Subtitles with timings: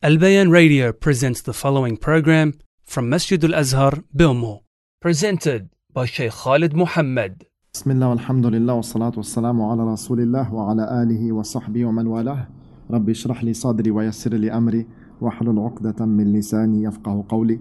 [0.00, 2.54] Al Bayan Radio presents the following program
[2.84, 4.60] from Masjid Al Azhar, Belmore,
[5.00, 7.42] presented by Sheikh Khalid Mohamad.
[7.74, 12.48] بسم الله والحمد لله والصلاة والسلام على رسول الله وعلى آله وصحبه ومن والاه
[12.90, 14.86] ربي اشرح لي صدري ويسر لي أمري
[15.20, 17.60] واحلل عقدة من لساني يفقه قولي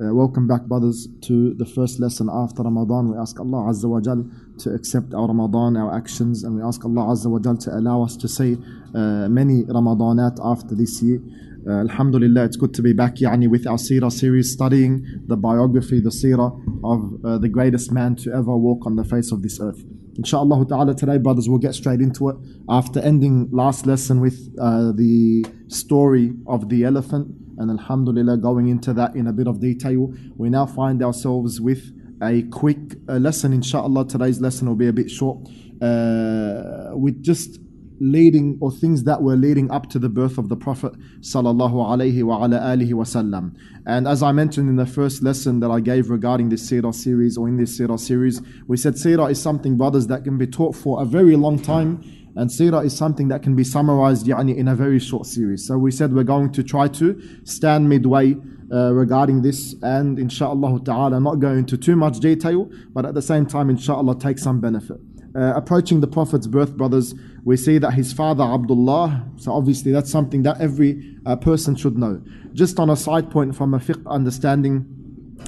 [0.00, 3.10] Uh, welcome back brothers to the first lesson after Ramadan.
[3.12, 4.24] We ask Allah Azza wa Jal
[4.60, 8.02] to accept our Ramadan, our actions and we ask Allah Azza wa Jal to allow
[8.02, 8.56] us to say
[8.94, 11.20] uh, many Ramadanat after this year
[11.66, 16.00] uh, Alhamdulillah, it's good to be back yani, with our Seerah series, studying the biography,
[16.00, 16.50] the Seerah
[16.84, 19.82] of uh, the greatest man to ever walk on the face of this earth.
[20.16, 22.36] Inshallah ta'ala, today, brothers, we'll get straight into it.
[22.68, 28.92] After ending last lesson with uh, the story of the elephant, and Alhamdulillah, going into
[28.94, 31.92] that in a bit of detail, we now find ourselves with
[32.22, 33.52] a quick uh, lesson.
[33.52, 35.38] Inshallah, today's lesson will be a bit short.
[35.80, 37.58] Uh, with just
[38.00, 42.22] leading or things that were leading up to the birth of the Prophet sallallahu alaihi
[42.22, 43.54] wa ala alihi wasallam.
[43.86, 47.36] And as I mentioned in the first lesson that I gave regarding this Seerah series
[47.36, 50.74] or in this Seerah series, we said Seerah is something, brothers, that can be taught
[50.74, 52.02] for a very long time.
[52.36, 55.66] And Seerah is something that can be summarized yani, in a very short series.
[55.66, 58.36] So we said we're going to try to stand midway
[58.72, 63.22] uh, regarding this and inshallah ta'ala not go into too much detail, but at the
[63.22, 64.98] same time inshallah take some benefit.
[65.34, 67.14] Uh, approaching the Prophet's birth, brothers,
[67.44, 71.96] we see that his father Abdullah, so obviously that's something that every uh, person should
[71.96, 72.20] know.
[72.52, 74.86] Just on a side point from a fiqh understanding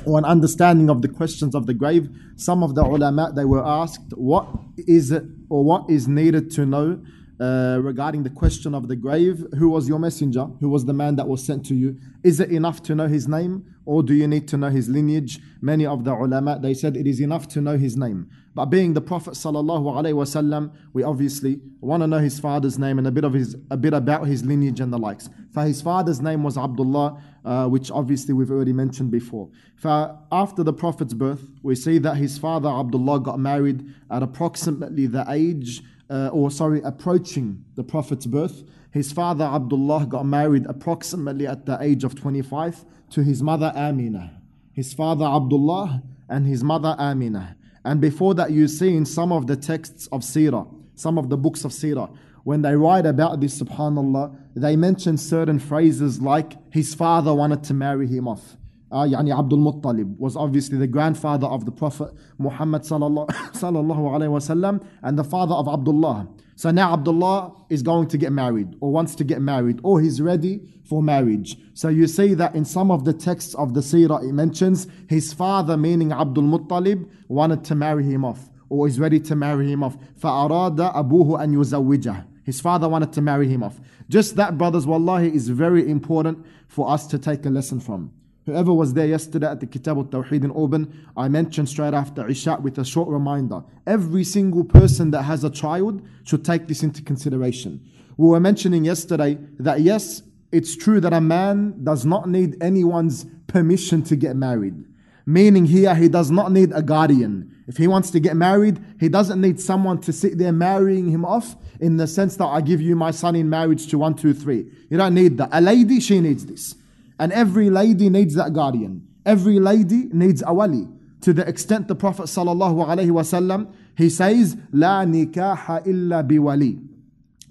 [0.07, 3.65] or an understanding of the questions of the grave, some of the ulama they were
[3.65, 7.01] asked, what is it or what is needed to know
[7.43, 9.45] uh, regarding the question of the grave.
[9.59, 10.45] Who was your messenger?
[10.61, 11.99] Who was the man that was sent to you?
[12.23, 15.41] Is it enough to know his name or do you need to know his lineage?
[15.61, 18.31] Many of the ulama they said it is enough to know his name.
[18.55, 23.11] But being the Prophet wasallam, we obviously want to know his father's name and a
[23.11, 25.31] bit of his a bit about his lineage and the likes.
[25.53, 29.49] For his father's name was Abdullah, uh, which obviously we've already mentioned before.
[29.77, 35.07] For after the Prophet's birth, we see that his father Abdullah got married at approximately
[35.07, 35.83] the age
[36.13, 41.79] uh, or sorry, approaching the Prophet's birth, his father Abdullah got married approximately at the
[41.81, 44.43] age of 25 to his mother Amina.
[44.73, 47.57] His father Abdullah and his mother Amina.
[47.86, 51.38] And before that, you see in some of the texts of Sirah, some of the
[51.38, 52.14] books of Sirah,
[52.44, 57.74] when they write about this, subhanAllah, they mention certain phrases like his father wanted to
[57.74, 58.58] marry him off
[58.92, 64.86] uh, يعني Abdul Muttalib was obviously the grandfather of the Prophet Muhammad sallallahu alaihi wasallam
[65.04, 66.28] and the father of Abdullah.
[66.62, 70.22] So now Abdullah is going to get married or wants to get married or he's
[70.22, 71.58] ready for marriage.
[71.74, 75.34] So you see that in some of the texts of the Seerah it mentions his
[75.34, 79.84] father meaning Abdul Muttalib wanted to marry him off or is ready to marry him
[79.84, 79.98] off.
[80.20, 83.80] فَأَرَادَ أَبُوهُ أَن يُزَوِّجَهُ His father wanted to marry him off.
[84.10, 88.12] Just that brothers wallahi is very important for us to take a lesson from.
[88.47, 92.29] Whoever was there yesterday at the Kitab al Tawheed in Auburn, I mentioned straight after
[92.29, 93.63] Isha with a short reminder.
[93.87, 97.81] Every single person that has a child should take this into consideration.
[98.17, 103.27] We were mentioning yesterday that yes, it's true that a man does not need anyone's
[103.47, 104.87] permission to get married.
[105.25, 107.63] Meaning here, he does not need a guardian.
[107.69, 111.25] If he wants to get married, he doesn't need someone to sit there marrying him
[111.25, 114.35] off in the sense that I give you my son in marriage to one, two,
[114.35, 114.67] three.
[114.91, 115.51] You don't need that.
[115.53, 116.75] A lady, she needs this.
[117.19, 119.07] And every lady needs that guardian.
[119.25, 120.89] Every lady needs a wali.
[121.23, 126.89] To the extent the Prophet sallallahu alaihi wasallam he says, "La nikaha illa biwali."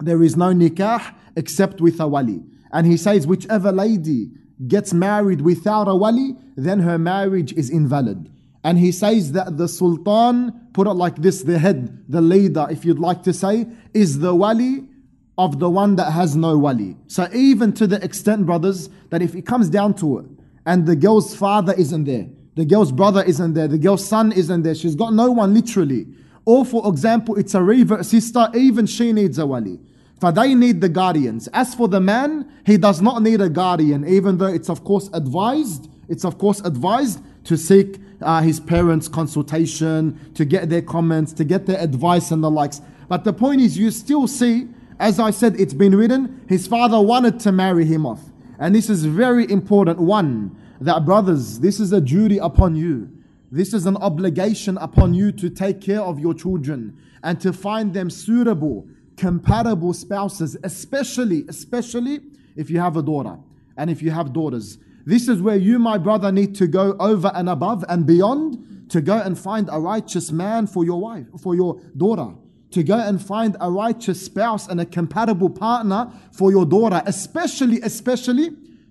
[0.00, 2.42] There is no nikah except with a wali.
[2.72, 4.30] And he says, whichever lady
[4.66, 8.30] gets married without a wali, then her marriage is invalid.
[8.64, 12.84] And he says that the sultan, put it like this, the head, the leader, if
[12.84, 14.88] you'd like to say, is the wali
[15.38, 16.96] of the one that has no wali.
[17.06, 20.26] So even to the extent, brothers, that if it comes down to it,
[20.66, 24.62] and the girl's father isn't there, the girl's brother isn't there, the girl's son isn't
[24.62, 26.06] there, she's got no one literally.
[26.44, 29.80] Or for example, it's a revert sister, even she needs a wali.
[30.20, 31.48] For they need the guardians.
[31.52, 35.08] As for the man, he does not need a guardian, even though it's of course
[35.14, 41.32] advised, it's of course advised to seek uh, his parents' consultation, to get their comments,
[41.32, 42.80] to get their advice and the likes.
[43.08, 44.68] But the point is, you still see
[44.98, 48.20] as I said, it's been written, his father wanted to marry him off.
[48.58, 49.98] And this is very important.
[49.98, 53.10] One, that brothers, this is a duty upon you.
[53.50, 57.92] This is an obligation upon you to take care of your children and to find
[57.92, 58.86] them suitable,
[59.16, 62.20] compatible spouses, especially, especially
[62.56, 63.36] if you have a daughter
[63.76, 64.78] and if you have daughters.
[65.04, 69.00] This is where you, my brother, need to go over and above and beyond to
[69.00, 72.34] go and find a righteous man for your wife, for your daughter
[72.71, 77.81] to go and find a righteous spouse and a compatible partner for your daughter, especially,
[77.81, 78.49] especially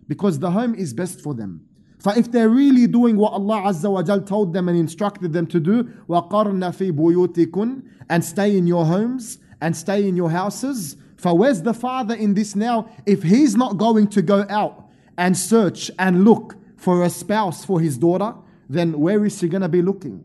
[0.09, 1.67] because the home is best for them.
[1.99, 5.47] For if they're really doing what Allah Azza wa Jal told them and instructed them
[5.49, 10.97] to do, وَقَرْنَ فِي بُيُوتِكُنْ and stay in your homes and stay in your houses.
[11.17, 12.89] For where's the father in this now?
[13.07, 14.89] If he's not going to go out
[15.19, 18.35] and search and look for a spouse for his daughter,
[18.69, 20.25] then where is she going to be looking?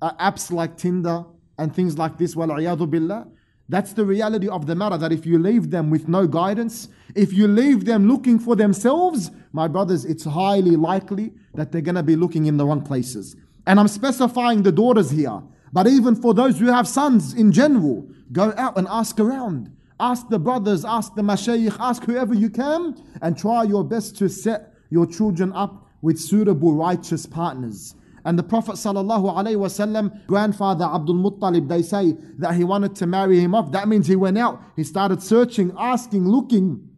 [0.00, 1.24] Uh, apps like Tinder
[1.59, 3.27] and things like this, wal'iyadu billah.
[3.67, 7.31] That's the reality of the matter that if you leave them with no guidance, if
[7.33, 12.03] you leave them looking for themselves, my brothers, it's highly likely that they're going to
[12.03, 13.35] be looking in the wrong places.
[13.67, 18.09] And I'm specifying the daughters here, but even for those who have sons in general,
[18.31, 19.71] go out and ask around.
[19.99, 24.29] Ask the brothers, ask the mashayikh, ask whoever you can, and try your best to
[24.29, 27.93] set your children up with suitable righteous partners.
[28.24, 33.54] And the Prophet ﷺ, grandfather Abdul Muttalib, they say that he wanted to marry him
[33.54, 33.70] off.
[33.72, 36.88] That means he went out, he started searching, asking, looking,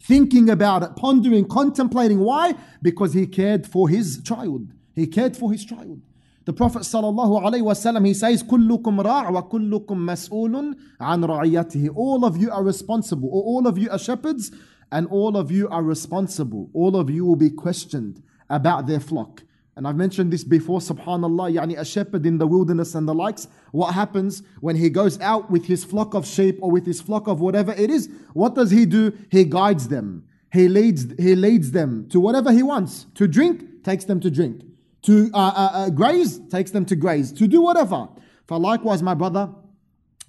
[0.00, 2.18] thinking about it, pondering, contemplating.
[2.18, 2.54] Why?
[2.82, 4.68] Because he cared for his child.
[4.94, 6.02] He cared for his child.
[6.44, 12.64] The Prophet ﷺ, he says, كُلُّكُمْ رَاعْ وَكُلُّكُمْ مَسْئُولٌ عَنْ رَعِيَّتِهِ All of you are
[12.64, 14.50] responsible, or all of you are shepherds,
[14.90, 16.70] and all of you are responsible.
[16.72, 19.42] All of you will be questioned about their flock.
[19.75, 23.47] And I've mentioned this before, subhanAllah, yani a shepherd in the wilderness and the likes.
[23.71, 27.27] What happens when he goes out with his flock of sheep or with his flock
[27.27, 28.09] of whatever it is?
[28.33, 29.17] What does he do?
[29.31, 30.25] He guides them.
[30.51, 33.07] He leads, he leads them to whatever he wants.
[33.15, 34.61] To drink, takes them to drink.
[35.03, 37.31] To uh, uh, uh, graze, takes them to graze.
[37.33, 38.07] To do whatever.
[38.45, 39.49] For likewise, my brother,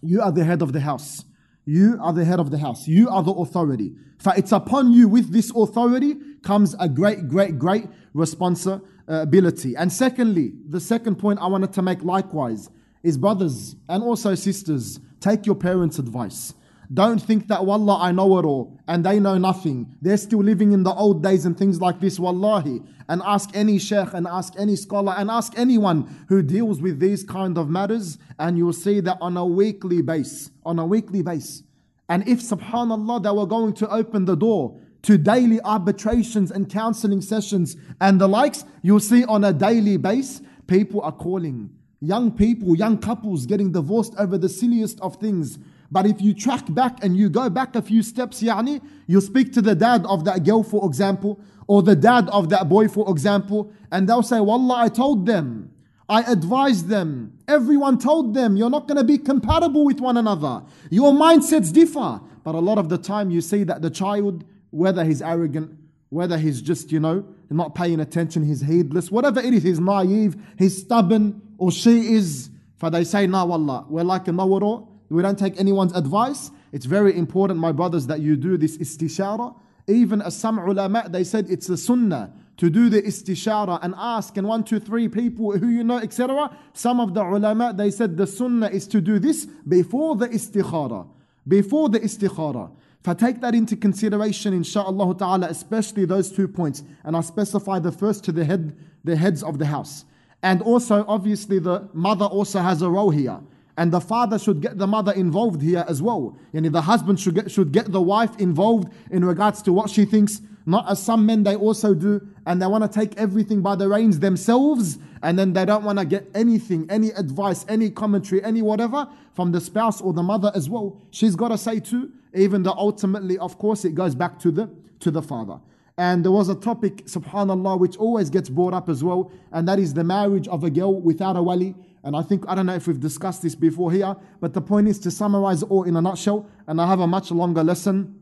[0.01, 1.27] you are the head of the house.
[1.67, 2.89] You are the head of the house.
[2.89, 3.93] You are the authority.
[4.19, 9.77] For it's upon you with this authority comes a great, great, great responsibility Uh, ability.
[9.77, 12.71] And secondly, the second point I wanted to make likewise
[13.03, 16.55] is brothers and also sisters, take your parents' advice.
[16.91, 19.95] Don't think that, wallah, I know it all and they know nothing.
[20.01, 22.81] They're still living in the old days and things like this, wallahi.
[23.07, 27.23] And ask any sheikh and ask any scholar and ask anyone who deals with these
[27.23, 31.63] kind of matters, and you'll see that on a weekly base, on a weekly base.
[32.09, 37.21] And if, subhanAllah, they were going to open the door to daily arbitrations and counseling
[37.21, 41.71] sessions and the likes, you'll see on a daily base, people are calling.
[42.01, 45.59] Young people, young couples getting divorced over the silliest of things.
[45.91, 49.53] But if you track back and you go back a few steps, yani, you speak
[49.53, 53.11] to the dad of that girl, for example, or the dad of that boy, for
[53.11, 55.71] example, and they'll say, Wallah, I told them.
[56.09, 57.39] I advised them.
[57.47, 60.63] Everyone told them you're not going to be compatible with one another.
[60.91, 62.21] Your mindsets differ.
[62.43, 65.71] But a lot of the time, you see that the child whether he's arrogant,
[66.11, 70.37] whether he's just, you know, not paying attention, he's heedless, whatever it is, he's naive,
[70.59, 72.51] he's stubborn, or she is.
[72.77, 76.51] For they say, no, wallah, we're like a know We don't take anyone's advice.
[76.73, 79.55] It's very important, my brothers, that you do this istishara.
[79.87, 84.37] Even as some ulama, they said it's a sunnah to do the istishara and ask
[84.37, 86.57] and one, two, three people who you know, etc.
[86.73, 91.07] Some of the ulama, they said the sunnah is to do this before the istikhara.
[91.47, 92.73] Before the istikhara.
[93.05, 97.79] If I take that into consideration, inshallah ta'ala, especially those two points, and I specify
[97.79, 98.75] the first to the head,
[99.05, 100.07] the heads of the house.
[100.43, 103.39] And also, obviously, the mother also has a role here.
[103.77, 106.39] And the father should get the mother involved here as well.
[106.55, 110.07] Yani the husband should get, should get the wife involved in regards to what she
[110.07, 113.77] thinks, not as some men they also do, and they want to take everything by
[113.77, 118.45] the reins themselves, and then they don't want to get anything, any advice, any commentary,
[118.45, 121.01] any whatever from the spouse or the mother as well.
[121.11, 124.71] She's got to say too, even though ultimately, of course, it goes back to the
[125.01, 125.59] to the father.
[125.97, 129.79] And there was a topic, subhanAllah, which always gets brought up as well, and that
[129.79, 131.75] is the marriage of a girl without a wali.
[132.03, 134.89] And I think, I don't know if we've discussed this before here, but the point
[134.89, 136.47] is to summarize all in a nutshell.
[136.67, 138.15] And I have a much longer lesson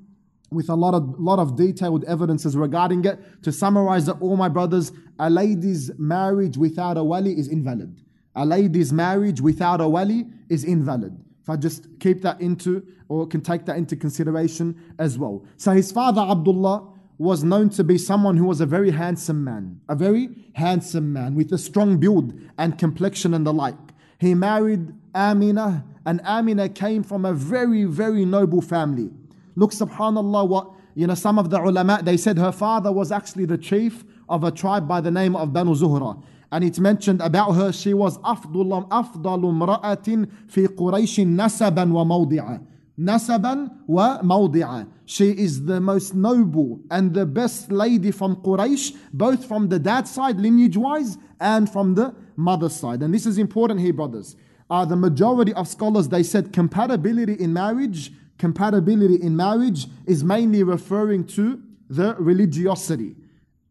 [0.53, 3.43] with a lot of, lot of detailed evidences regarding it.
[3.43, 8.01] To summarize that, all, my brothers, a lady's marriage without a wali is invalid.
[8.35, 11.19] A lady's marriage without a wali is invalid.
[11.43, 15.45] If I just keep that into, or can take that into consideration as well.
[15.57, 19.81] So his father Abdullah was known to be someone who was a very handsome man,
[19.89, 23.75] a very handsome man with a strong build and complexion and the like.
[24.19, 29.11] He married Amina, and Amina came from a very, very noble family.
[29.56, 33.46] Look, subhanAllah, what, you know, some of the ulama, they said her father was actually
[33.46, 36.22] the chief of a tribe by the name of Banu Zuhra.
[36.52, 42.62] And it's mentioned about her, she was أفضل, أفضل امرأة في قريش نسبا وموضعا.
[43.00, 44.88] نسبا وموضعا.
[45.06, 50.08] She is the most noble and the best lady from Quraysh, both from the dad
[50.08, 53.04] side, lineage wise, and from the mother side.
[53.04, 54.36] And this is important here, brothers.
[54.70, 60.64] Uh, the majority of scholars they said compatibility in marriage, compatibility in marriage is mainly
[60.64, 63.16] referring to the religiosity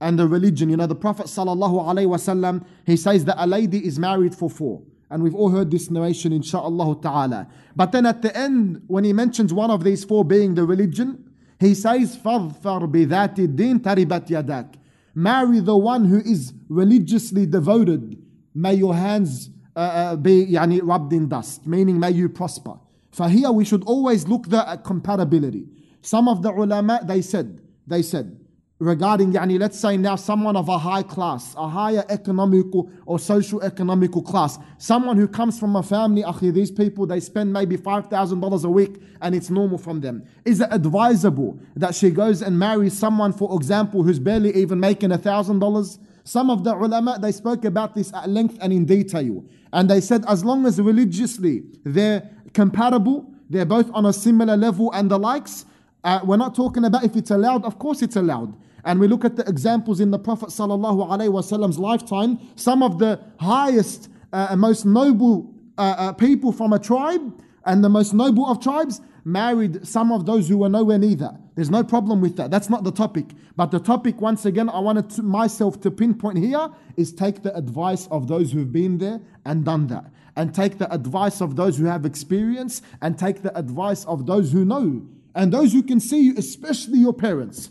[0.01, 0.71] and the religion.
[0.71, 4.51] You know, the Prophet sallallahu alaihi wasallam, he says that a lady is married for
[4.51, 4.83] four.
[5.09, 7.49] And we've all heard this narration, inshaAllah ta'ala.
[7.77, 11.33] But then at the end, when he mentions one of these four being the religion,
[11.61, 14.75] he says, فَاظْفَرْ بِذَاتِ الدِّينِ تَرِبَتْ يَدَاكَ
[15.15, 18.21] Marry the one who is religiously devoted.
[18.55, 22.75] May your hands uh, uh, be yani, rubbed in dust, meaning may you prosper.
[23.12, 25.68] For here we should always look there at uh, compatibility.
[26.02, 28.40] Some of the ulama, they said, they said,
[28.80, 33.62] regarding, yani, let's say now someone of a high class, a higher economical or social
[33.62, 38.64] economical class, someone who comes from a family, akhi, these people, they spend maybe $5,000
[38.64, 40.24] a week and it's normal from them.
[40.46, 45.12] Is it advisable that she goes and marries someone, for example, who's barely even making
[45.12, 46.00] $1,000?
[46.24, 49.44] Some of the ulama, they spoke about this at length and in detail.
[49.74, 54.92] And they said as long as religiously they're compatible, they're both on a similar level
[54.94, 55.66] and the likes,
[56.04, 58.56] uh, we're not talking about if it's allowed, of course it's allowed.
[58.84, 64.10] And we look at the examples in the Prophet Wasallam's lifetime, some of the highest
[64.34, 69.02] uh, most noble uh, uh, people from a tribe and the most noble of tribes
[69.24, 71.36] married some of those who were nowhere near that.
[71.56, 72.50] There's no problem with that.
[72.50, 73.26] That's not the topic.
[73.56, 77.56] But the topic, once again, I wanted to, myself to pinpoint here is take the
[77.56, 80.06] advice of those who've been there and done that.
[80.36, 84.52] And take the advice of those who have experience and take the advice of those
[84.52, 85.06] who know.
[85.36, 87.70] And those who can see you, especially your parents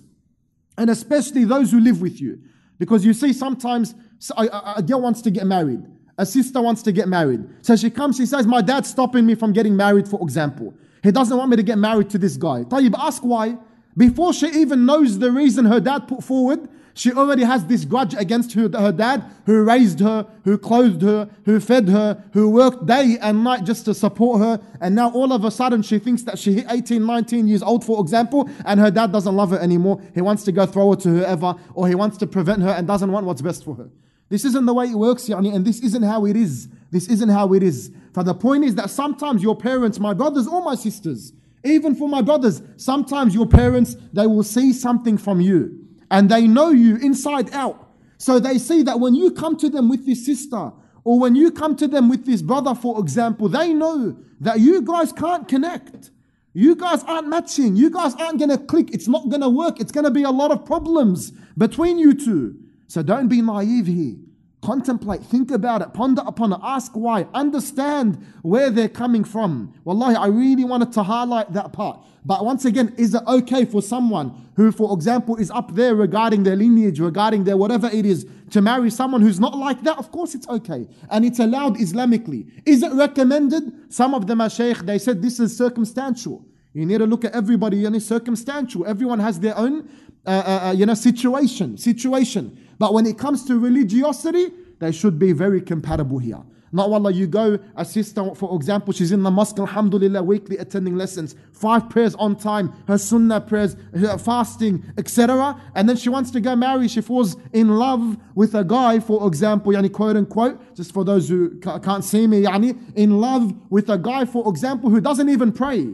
[0.81, 2.40] and especially those who live with you.
[2.79, 3.95] Because you see, sometimes
[4.35, 5.85] a, girl wants to get married,
[6.17, 7.47] a sister wants to get married.
[7.61, 10.73] So she comes, she says, My dad's stopping me from getting married, for example.
[11.02, 12.64] He doesn't want me to get married to this guy.
[12.64, 13.59] Tayyib, ask why.
[13.95, 18.15] Before she even knows the reason her dad put forward, she already has this grudge
[18.15, 22.87] against her, her dad who raised her, who clothed her, who fed her, who worked
[22.87, 24.61] day and night just to support her.
[24.81, 27.85] And now all of a sudden she thinks that she hit 18, 19 years old,
[27.85, 30.01] for example, and her dad doesn't love her anymore.
[30.15, 32.87] He wants to go throw her to whoever, or he wants to prevent her and
[32.87, 33.89] doesn't want what's best for her.
[34.29, 36.69] This isn't the way it works, yani, and this isn't how it is.
[36.91, 37.93] This isn't how it is.
[38.15, 41.33] For the point is that sometimes your parents, my brothers or my sisters,
[41.65, 46.47] even for my brothers, sometimes your parents, they will see something from you and they
[46.47, 47.88] know you inside out.
[48.19, 50.73] So they see that when you come to them with this sister,
[51.05, 54.83] or when you come to them with this brother, for example, they know that you
[54.83, 56.11] guys can't connect.
[56.52, 57.76] You guys aren't matching.
[57.76, 58.93] You guys aren't going to click.
[58.93, 59.81] It's not going to work.
[59.81, 62.57] It's going to be a lot of problems between you two.
[62.88, 64.17] So don't be naive here.
[64.62, 69.73] Contemplate, think about it, ponder upon it, ask why, understand where they're coming from.
[69.85, 71.99] Wallahi, I really wanted to highlight that part.
[72.26, 76.43] But once again, is it okay for someone who, for example, is up there regarding
[76.43, 79.97] their lineage, regarding their whatever it is, to marry someone who's not like that?
[79.97, 80.87] Of course it's okay.
[81.11, 82.50] And it's allowed Islamically.
[82.67, 83.90] Is it recommended?
[83.90, 86.45] Some of the mashaykh, they said this is circumstantial.
[86.75, 88.87] You need to look at everybody and it's circumstantial.
[88.87, 89.88] Everyone has their own,
[90.26, 92.59] uh, uh, uh, you know, situation, situation.
[92.81, 94.47] But when it comes to religiosity,
[94.79, 96.43] they should be very compatible here.
[96.73, 100.97] Not wallah, you go, a sister, for example, she's in the mosque, alhamdulillah, weekly attending
[100.97, 105.61] lessons, five prayers on time, her sunnah prayers, her fasting, etc.
[105.75, 109.29] And then she wants to go marry, she falls in love with a guy, for
[109.29, 113.91] example, yani quote unquote, just for those who can't see me, yani, in love with
[113.91, 115.87] a guy, for example, who doesn't even pray,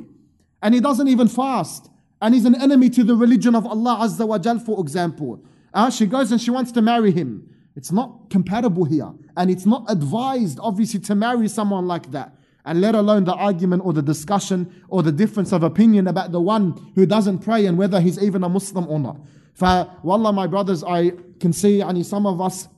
[0.62, 1.90] and he doesn't even fast,
[2.22, 5.42] and he's an enemy to the religion of Allah Azza wa Jal, for example.
[5.76, 7.54] Uh, she goes and she wants to marry him.
[7.76, 9.12] It's not compatible here.
[9.36, 12.34] And it's not advised, obviously, to marry someone like that.
[12.64, 16.40] And let alone the argument or the discussion or the difference of opinion about the
[16.40, 19.18] one who doesn't pray and whether he's even a Muslim or not.
[19.52, 22.68] For wallah, my brothers, I can see and some of us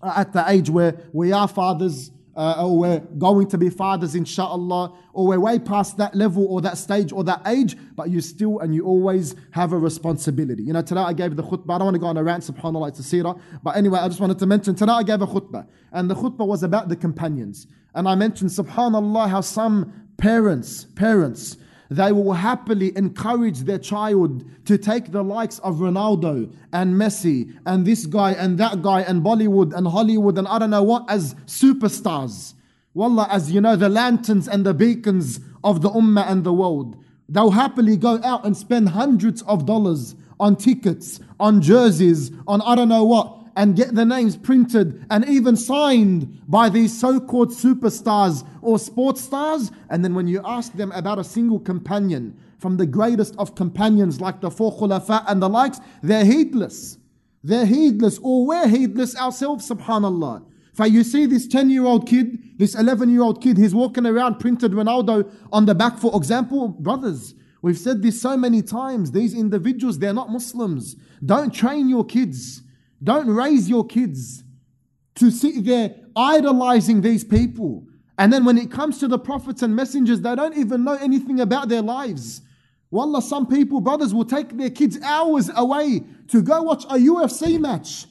[0.00, 4.14] are at the age where we are fathers uh, or we're going to be fathers,
[4.14, 8.20] inshallah, or we're way past that level or that stage or that age, but you
[8.20, 10.62] still and you always have a responsibility.
[10.62, 11.74] You know, today I gave the khutbah.
[11.74, 13.40] I don't want to go on a rant, subhanAllah, it's a seerah.
[13.64, 16.46] But anyway, I just wanted to mention today I gave a khutbah, and the khutbah
[16.46, 17.66] was about the companions.
[17.96, 21.56] And I mentioned, subhanAllah, how some parents, parents,
[21.90, 27.86] they will happily encourage their child to take the likes of Ronaldo and Messi and
[27.86, 31.34] this guy and that guy and Bollywood and Hollywood and I don't know what as
[31.46, 32.54] superstars.
[32.94, 36.96] Wallah, as you know, the lanterns and the beacons of the ummah and the world.
[37.28, 42.74] They'll happily go out and spend hundreds of dollars on tickets, on jerseys, on I
[42.74, 47.50] don't know what, and get the names printed and even signed by these so called
[47.50, 49.72] superstars or sports stars.
[49.90, 54.20] And then when you ask them about a single companion from the greatest of companions
[54.20, 56.98] like the four khulafa and the likes, they're heedless.
[57.42, 60.44] They're heedless, or we're heedless ourselves, subhanAllah.
[60.72, 64.06] For you see this 10 year old kid, this 11 year old kid, he's walking
[64.06, 67.34] around printed Ronaldo on the back, for example, brothers.
[67.60, 69.10] We've said this so many times.
[69.10, 70.94] These individuals, they're not Muslims.
[71.26, 72.62] Don't train your kids.
[73.02, 74.42] Don't raise your kids
[75.16, 77.86] to sit there idolizing these people.
[78.18, 81.40] And then when it comes to the prophets and messengers, they don't even know anything
[81.40, 82.42] about their lives.
[82.90, 87.60] Wallah, some people, brothers, will take their kids hours away to go watch a UFC
[87.60, 88.06] match.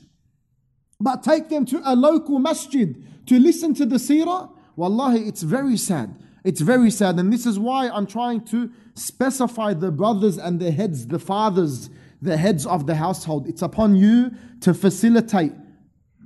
[1.00, 2.96] But take them to a local masjid
[3.28, 4.50] to listen to the seerah.
[4.76, 6.16] Wallahi, it's very sad.
[6.44, 7.20] It's very sad.
[7.20, 11.90] And this is why I'm trying to specify the brothers and the heads, the fathers,
[12.22, 13.48] the heads of the household.
[13.48, 14.32] It's upon you
[14.62, 15.54] to facilitate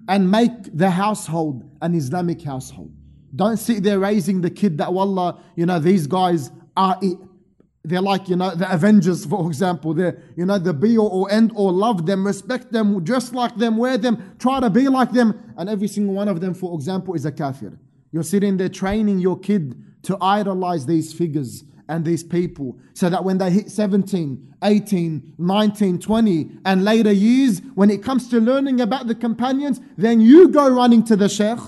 [0.07, 2.91] and make the household an Islamic household.
[3.36, 7.17] Don't sit there raising the kid that, wallah, you know, these guys are it.
[7.83, 9.93] They're like, you know, the Avengers, for example.
[9.93, 13.77] They're, you know, the be or end or love them, respect them, dress like them,
[13.77, 15.53] wear them, try to be like them.
[15.57, 17.79] And every single one of them, for example, is a kafir.
[18.12, 23.24] You're sitting there training your kid to idolize these figures and these people so that
[23.24, 28.79] when they hit 17, 18, 19, 20, and later years, when it comes to learning
[28.79, 31.60] about the companions, then you go running to the sheikh.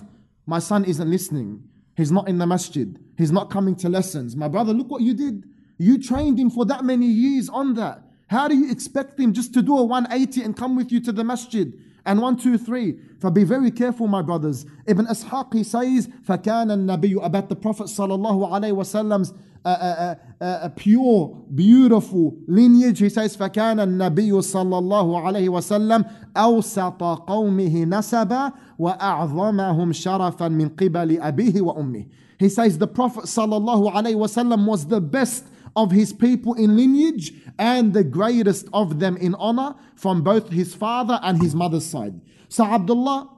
[0.45, 1.63] My son isn't listening.
[1.97, 2.97] He's not in the masjid.
[3.17, 4.35] He's not coming to lessons.
[4.35, 5.43] My brother, look what you did.
[5.77, 8.01] You trained him for that many years on that.
[8.27, 11.11] How do you expect him just to do a 180 and come with you to
[11.11, 11.73] the masjid?
[12.05, 12.99] And one, two, three.
[13.21, 14.65] So be very careful, my brothers.
[14.85, 19.33] Ibn Ishaq, he says, فَكَانَ النَّبِيُّ About the Prophet sallallahu alayhi wasallam's
[19.63, 22.99] uh, uh, uh, pure, beautiful lineage.
[22.99, 31.21] He says, فَكَانَ النَّبِيُّ sallallahu alayhi عَلَيْهِ وَسَلَّمْ أَوْسَطَ قَوْمِهِ نَسَبًا وَأَعْظَمَهُمْ شَرَفًا مِنْ قِبَلِ
[31.21, 32.05] أَبِيهِ وَأُمِّهِ
[32.37, 37.33] He says, the Prophet sallallahu alayhi wasallam was the best of his people in lineage
[37.57, 42.19] and the greatest of them in honor from both his father and his mother's side.
[42.49, 43.29] So Abdullah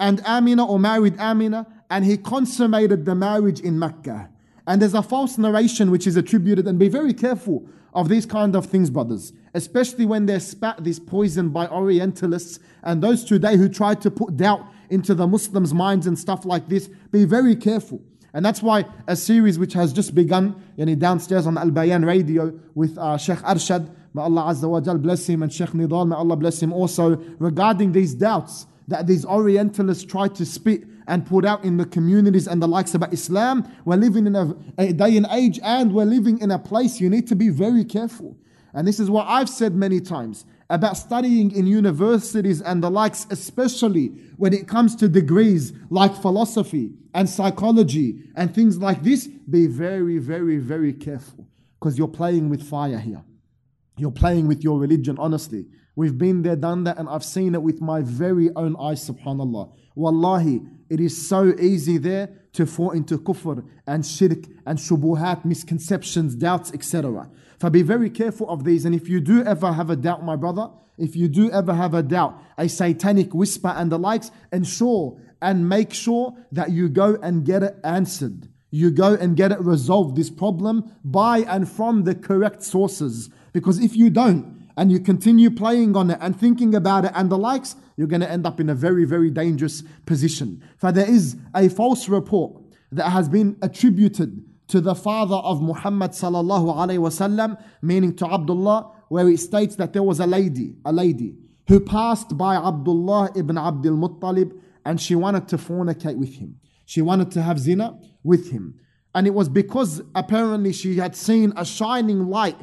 [0.00, 4.30] and Amina or married Amina and he consummated the marriage in Mecca.
[4.66, 8.56] And there's a false narration which is attributed, and be very careful of these kind
[8.56, 13.68] of things, brothers, especially when they're spat this poison by Orientalists and those today who
[13.68, 16.88] try to put doubt into the Muslims' minds and stuff like this.
[17.10, 18.00] Be very careful.
[18.34, 22.52] And that's why a series which has just begun yani downstairs on Al Bayan radio
[22.74, 26.16] with uh, Sheikh Arshad, may Allah Azza wa Jal bless him, and Sheikh Nidal, may
[26.16, 31.44] Allah bless him also, regarding these doubts that these Orientalists try to spit and put
[31.44, 33.70] out in the communities and the likes about Islam.
[33.84, 37.10] We're living in a, a day and age and we're living in a place you
[37.10, 38.36] need to be very careful.
[38.72, 43.26] And this is what I've said many times about studying in universities and the likes,
[43.28, 44.06] especially
[44.38, 49.26] when it comes to degrees like philosophy and psychology and things like this.
[49.26, 51.46] Be very, very, very careful
[51.78, 53.22] because you're playing with fire here.
[53.98, 55.66] You're playing with your religion, honestly.
[55.94, 59.74] We've been there, done that, and I've seen it with my very own eyes, subhanAllah.
[59.94, 66.34] Wallahi, it is so easy there to fall into kufr and shirk and shubuhat, misconceptions,
[66.34, 67.28] doubts, etc.
[67.62, 68.84] So be very careful of these.
[68.86, 71.94] And if you do ever have a doubt, my brother, if you do ever have
[71.94, 77.20] a doubt, a satanic whisper and the likes, ensure and make sure that you go
[77.22, 78.48] and get it answered.
[78.72, 83.30] You go and get it resolved, this problem, by and from the correct sources.
[83.52, 87.30] Because if you don't, and you continue playing on it and thinking about it and
[87.30, 90.60] the likes, you're going to end up in a very, very dangerous position.
[90.78, 96.12] For there is a false report that has been attributed to the father of Muhammad
[96.12, 100.90] sallallahu alaihi wasallam, meaning to Abdullah, where it states that there was a lady, a
[100.90, 101.36] lady
[101.68, 106.58] who passed by Abdullah ibn Abdul Muttalib and she wanted to fornicate with him.
[106.86, 108.80] She wanted to have zina with him.
[109.14, 112.56] And it was because apparently she had seen a shining light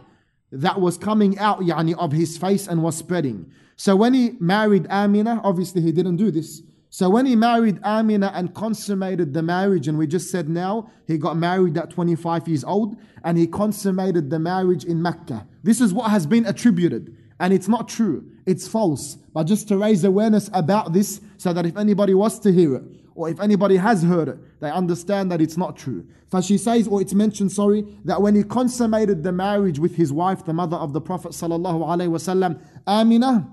[0.52, 3.52] that was coming out yani, of his face and was spreading.
[3.76, 6.64] So when he married Amina, obviously he didn't do this.
[6.92, 11.18] So when he married Amina and consummated the marriage, and we just said now he
[11.18, 15.48] got married at 25 years old and he consummated the marriage in Mecca.
[15.62, 17.16] This is what has been attributed.
[17.40, 19.16] And it's not true, it's false.
[19.34, 22.84] But just to raise awareness about this so that if anybody was to hear it,
[23.16, 26.06] or if anybody has heard it, they understand that it's not true.
[26.30, 30.12] For she says, or it's mentioned, sorry, that when he consummated the marriage with his
[30.12, 33.50] wife, the mother of the Prophet wasallam, Amina,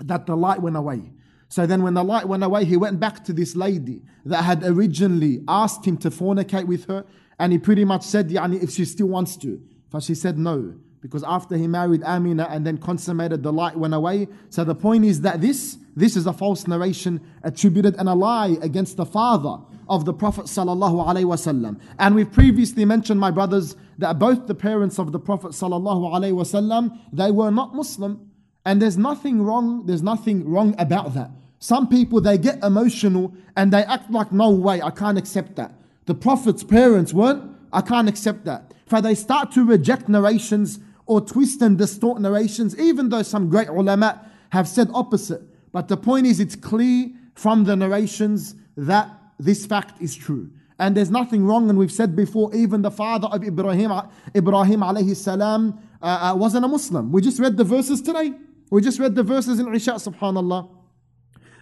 [0.00, 1.12] that the light went away.
[1.56, 4.62] So then when the light went away, he went back to this lady that had
[4.62, 7.06] originally asked him to fornicate with her,
[7.38, 9.58] and he pretty much said, Yani, if she still wants to.
[9.90, 10.74] But she said no.
[11.00, 14.28] Because after he married Amina and then consummated, the light went away.
[14.50, 18.58] So the point is that this, this is a false narration attributed and a lie
[18.60, 19.56] against the father
[19.88, 21.80] of the Prophet sallallahu alaihi wasallam.
[21.98, 26.34] And we've previously mentioned, my brothers, that both the parents of the Prophet sallallahu alaihi
[26.34, 28.30] wasallam they were not Muslim,
[28.66, 29.86] and there's nothing wrong.
[29.86, 31.30] There's nothing wrong about that.
[31.58, 35.72] Some people they get emotional and they act like, no way, I can't accept that.
[36.06, 38.72] The Prophet's parents weren't I can't accept that.
[38.86, 43.68] For they start to reject narrations or twist and distort narrations, even though some great
[43.68, 45.42] ulama have said opposite.
[45.72, 50.50] But the point is, it's clear from the narrations that this fact is true.
[50.78, 53.92] And there's nothing wrong, and we've said before, even the father of Ibrahim,
[54.34, 57.12] Ibrahim alayhi salam, uh, uh, wasn't a Muslim.
[57.12, 58.32] We just read the verses today.
[58.70, 60.68] We just read the verses in Isha, subhanAllah.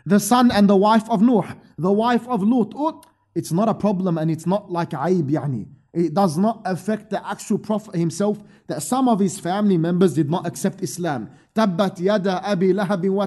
[0.06, 2.72] The son and the wife of Nuh, the wife of Lut.
[2.76, 3.02] Oh,
[3.34, 5.66] it's not a problem and it's not like aib, yani.
[5.94, 10.28] It does not affect the actual Prophet himself that some of his family members did
[10.28, 11.30] not accept Islam.
[11.54, 13.26] Tabbat yada abi lahab wa.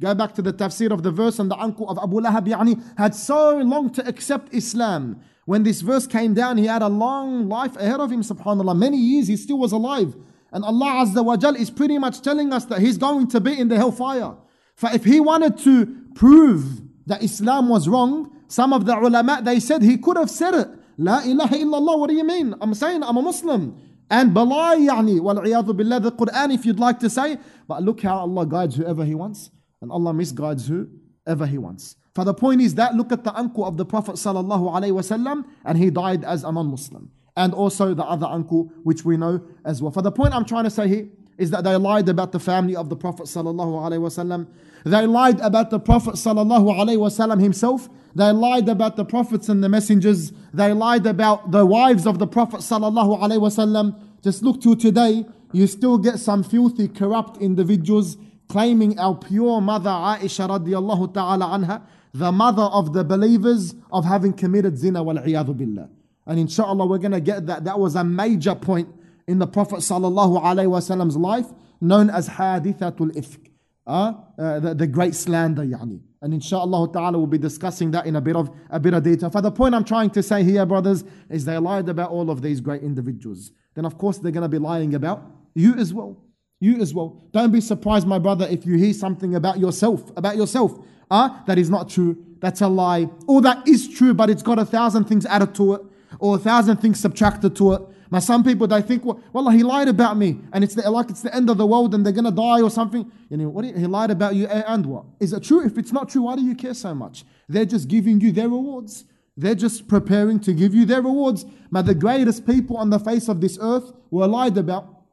[0.00, 2.82] Go back to the tafsir of the verse and the uncle of Abu Lahab yani,
[2.98, 5.20] had so long to accept Islam.
[5.44, 8.76] When this verse came down, he had a long life ahead of him, subhanAllah.
[8.76, 10.16] Many years he still was alive.
[10.52, 13.58] And Allah Azza wa Jal is pretty much telling us that he's going to be
[13.58, 14.34] in the hellfire.
[14.76, 19.60] For if he wanted to prove that Islam was wrong, some of the ulama, they
[19.60, 20.68] said he could have said it.
[20.98, 22.54] La ilaha illallah, what do you mean?
[22.60, 23.80] I'm saying I'm a Muslim.
[24.10, 27.38] And balai yani, wal billah, the Quran if you'd like to say.
[27.66, 29.50] But look how Allah guides whoever He wants.
[29.80, 31.96] And Allah misguides whoever He wants.
[32.14, 35.44] For the point is that look at the uncle of the Prophet sallallahu alaihi wasallam,
[35.64, 37.10] and he died as a non-Muslim.
[37.36, 39.90] And also the other uncle, which we know as well.
[39.90, 41.08] For the point I'm trying to say here
[41.38, 44.46] is that they lied about the family of the Prophet sallallahu.
[44.84, 47.88] They lied about the Prophet sallallahu himself.
[48.14, 50.32] They lied about the prophets and the messengers.
[50.52, 53.94] They lied about the wives of the Prophet sallallahu.
[54.22, 58.16] Just look to today, you still get some filthy, corrupt individuals
[58.48, 64.34] claiming our pure mother Aisha radiallahu ta'ala anha, the mother of the believers, of having
[64.34, 65.88] committed zina wal billah.
[66.26, 67.64] And inshallah, we're going to get that.
[67.64, 68.88] That was a major point
[69.26, 71.46] in the Prophet sallallahu life,
[71.80, 73.50] known as hadithatul ifk,
[73.86, 76.00] uh, uh, the, the great slander, yani.
[76.20, 79.28] And inshallah ta'ala we'll be discussing that in a bit of a bit of detail.
[79.28, 82.42] For the point I'm trying to say here, brothers, is they lied about all of
[82.42, 83.50] these great individuals.
[83.74, 86.22] Then of course they're to be lying about you as well.
[86.60, 87.24] You as well.
[87.32, 90.78] Don't be surprised, my brother, if you hear something about yourself, about yourself,
[91.10, 92.16] uh, that is not true.
[92.38, 93.08] That's a lie.
[93.26, 95.82] Or that is true, but it's got a thousand things added to it,
[96.20, 97.82] or a thousand things subtracted to it.
[98.12, 101.22] Now, some people they think, well, he lied about me, and it's the, like it's
[101.22, 103.10] the end of the world, and they're gonna die or something.
[103.30, 103.64] You know, what?
[103.64, 105.06] He lied about you, eh, and what?
[105.18, 105.64] Is it true?
[105.64, 107.24] If it's not true, why do you care so much?
[107.48, 109.06] They're just giving you their rewards.
[109.34, 111.46] They're just preparing to give you their rewards.
[111.70, 115.04] But the greatest people on the face of this earth were lied about,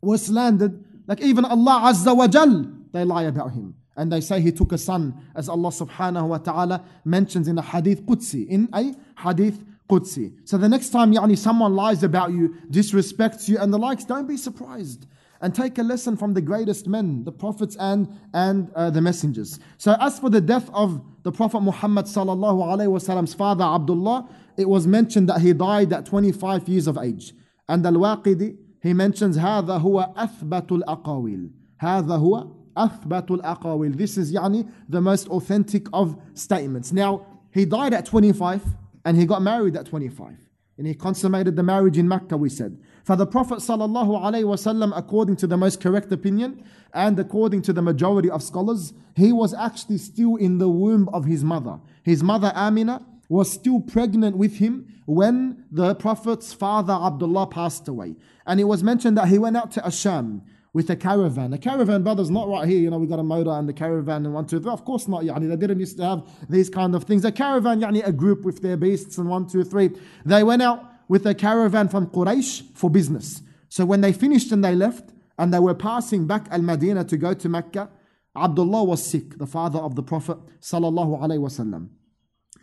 [0.00, 0.84] were slandered.
[1.08, 3.74] Like even Allah Azza wa Jal, they lie about him.
[3.96, 7.62] And they say he took a son, as Allah subhanahu wa ta'ala mentions in a
[7.62, 9.58] hadith Qudsi, in a hadith
[9.89, 10.33] Qudsi.
[10.45, 14.27] So the next time yani, someone lies about you, disrespects you, and the likes, don't
[14.27, 15.07] be surprised.
[15.41, 19.59] And take a lesson from the greatest men, the prophets and, and uh, the messengers.
[19.77, 24.67] So as for the death of the Prophet Muhammad sallallahu alaihi wasallam's father Abdullah, it
[24.67, 27.33] was mentioned that he died at 25 years of age.
[27.69, 31.49] And Al-Waqidi, he mentions هذا هو أثبت الأقاويل.
[31.79, 33.95] هذا هو أثبت الأقاويل.
[33.95, 36.91] This is يعني the most authentic of statements.
[36.91, 38.61] Now, he died at 25
[39.04, 40.36] and he got married at 25.
[40.76, 42.80] And he consummated the marriage in Mecca, we said.
[43.04, 48.28] For the Prophet ﷺ, according to the most correct opinion and according to the majority
[48.28, 51.78] of scholars, he was actually still in the womb of his mother.
[52.02, 58.16] His mother Amina was still pregnant with him when the Prophet's father Abdullah passed away.
[58.46, 60.42] And it was mentioned that he went out to Asham
[60.74, 61.52] with a caravan.
[61.52, 64.26] A caravan, brothers, not right here, you know, we got a motor and the caravan
[64.26, 64.72] and one, two, three.
[64.72, 65.48] Of course not, yani.
[65.48, 67.24] They didn't used to have these kind of things.
[67.24, 69.92] A caravan, yani, a group with their beasts and one, two, three.
[70.26, 73.40] They went out with a caravan from Quraysh for business.
[73.68, 77.16] So when they finished and they left, and they were passing back Al Madinah to
[77.16, 77.88] go to Mecca,
[78.36, 81.88] Abdullah was sick, the father of the Prophet sallallahu.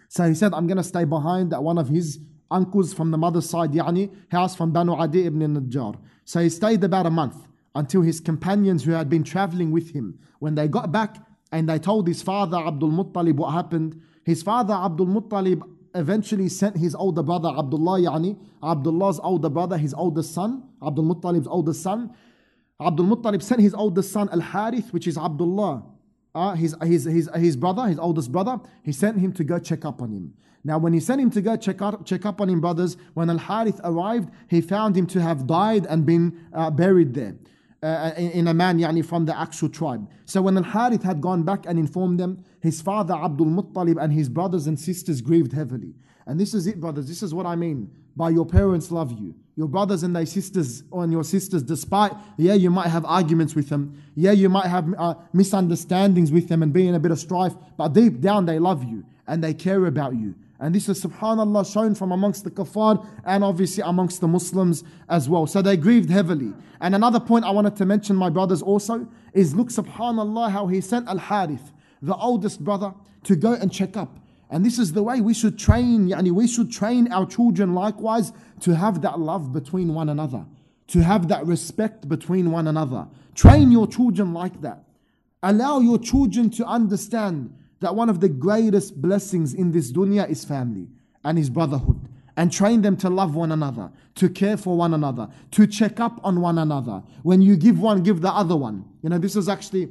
[0.10, 2.20] So he said, I'm going to stay behind at one of his
[2.50, 5.98] uncles from the mother's side, yani, house from Banu Adi ibn Najjar.
[6.26, 10.20] So he stayed about a month until his companions who had been traveling with him,
[10.40, 11.18] when they got back
[11.52, 15.62] and they told his father Abdul Muttalib what happened, his father Abdul Muttalib
[15.96, 21.48] eventually sent his older brother Abdullah, yani Abdullah's older brother, his oldest son, Abdul Muttalib's
[21.48, 22.14] oldest son.
[22.80, 25.84] Abdul Muttalib sent his oldest son Al Harith, which is Abdullah,
[26.34, 29.86] uh, his, his, his, his brother, his oldest brother, he sent him to go check
[29.86, 30.34] up on him.
[30.64, 33.30] Now, when he sent him to go check, out, check up on him, brothers, when
[33.30, 37.36] Al Harith arrived, he found him to have died and been uh, buried there
[37.84, 40.08] uh, in, a man yani, from the actual tribe.
[40.26, 44.14] So when Al Harith had gone back and informed them, his father Abdul Muttalib and
[44.14, 45.96] his brothers and sisters grieved heavily.
[46.28, 47.08] And this is it, brothers.
[47.08, 49.34] This is what I mean by your parents love you.
[49.56, 53.70] Your brothers and their sisters, and your sisters, despite, yeah, you might have arguments with
[53.70, 54.02] them.
[54.16, 57.54] Yeah, you might have uh, misunderstandings with them and be in a bit of strife.
[57.78, 61.74] But deep down, they love you and they care about you And this is subhanAllah
[61.74, 65.48] shown from amongst the kuffar and obviously amongst the Muslims as well.
[65.48, 66.54] So they grieved heavily.
[66.80, 70.80] And another point I wanted to mention, my brothers, also is look subhanAllah how he
[70.80, 71.72] sent Al Harith,
[72.04, 72.94] the oldest brother,
[73.24, 74.20] to go and check up.
[74.52, 78.32] And this is the way we should train, yani we should train our children likewise
[78.60, 80.46] to have that love between one another,
[80.88, 83.08] to have that respect between one another.
[83.34, 84.84] Train your children like that.
[85.42, 90.46] Allow your children to understand that one of the greatest blessings in this dunya is
[90.46, 90.88] family
[91.24, 92.08] and is brotherhood.
[92.38, 96.20] And train them to love one another, to care for one another, to check up
[96.24, 97.04] on one another.
[97.24, 98.86] When you give one, give the other one.
[99.04, 99.90] You know, this is actually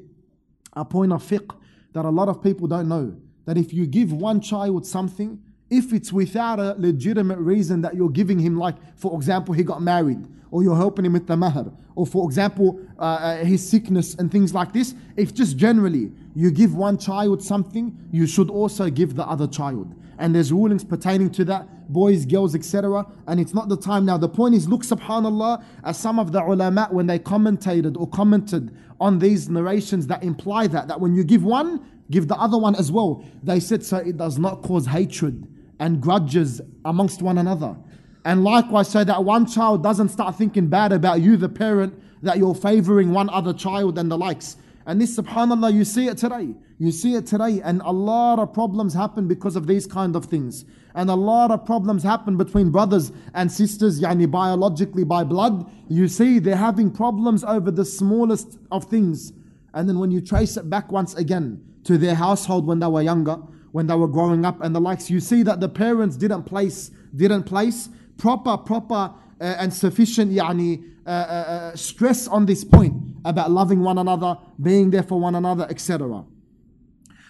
[0.72, 1.54] a point of fiqh
[1.92, 3.14] that a lot of people don't know.
[3.44, 8.10] That if you give one child something, if it's without a legitimate reason that you're
[8.10, 11.72] giving him, like for example, he got married, or you're helping him with the mahar,
[11.94, 16.50] or for example, uh, uh, his sickness and things like this, if just generally you
[16.50, 19.94] give one child something, you should also give the other child.
[20.18, 23.06] And there's rulings pertaining to that, boys, girls, etc.
[23.26, 24.18] And it's not the time now.
[24.18, 28.76] The point is, look, subhanAllah, as some of the ulama, when they commentated or commented
[29.00, 32.74] on these narrations that imply that, that when you give one, give the other one
[32.74, 33.24] as well.
[33.42, 35.46] They said so it does not cause hatred
[35.78, 37.76] and grudges amongst one another.
[38.24, 42.38] And likewise, so that one child doesn't start thinking bad about you, the parent, that
[42.38, 44.56] you're favoring one other child and the likes.
[44.86, 46.54] And this, subhanAllah, you see it today.
[46.78, 47.60] You see it today.
[47.62, 50.64] And a lot of problems happen because of these kind of things.
[50.94, 55.70] And a lot of problems happen between brothers and sisters, yani biologically by blood.
[55.88, 59.32] You see, they're having problems over the smallest of things.
[59.72, 63.02] And then when you trace it back once again to their household when they were
[63.02, 63.36] younger,
[63.72, 66.90] when they were growing up and the likes, you see that the parents didn't place,
[67.14, 67.88] didn't place
[68.20, 73.80] proper, proper uh, and sufficient yani, uh, uh, uh, stress on this point about loving
[73.80, 76.24] one another, being there for one another, etc.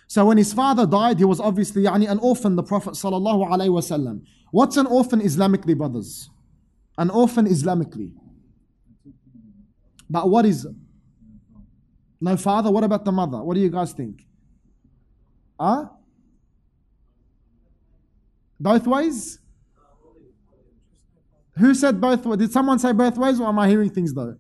[0.09, 3.71] So when his father died, he was obviously yani, an orphan, the Prophet sallallahu alaihi
[3.71, 4.27] wasallam.
[4.51, 6.29] What's an orphan Islamically, brothers?
[6.99, 8.13] An orphan Islamically.
[10.11, 10.67] But what is
[12.21, 12.71] no father?
[12.71, 13.39] What about the mother?
[13.39, 14.27] What do you guys think?
[15.59, 15.87] Huh?
[18.59, 19.40] Both ways?
[21.61, 22.23] Who said both?
[22.39, 24.37] Did someone say both ways or am I hearing things though?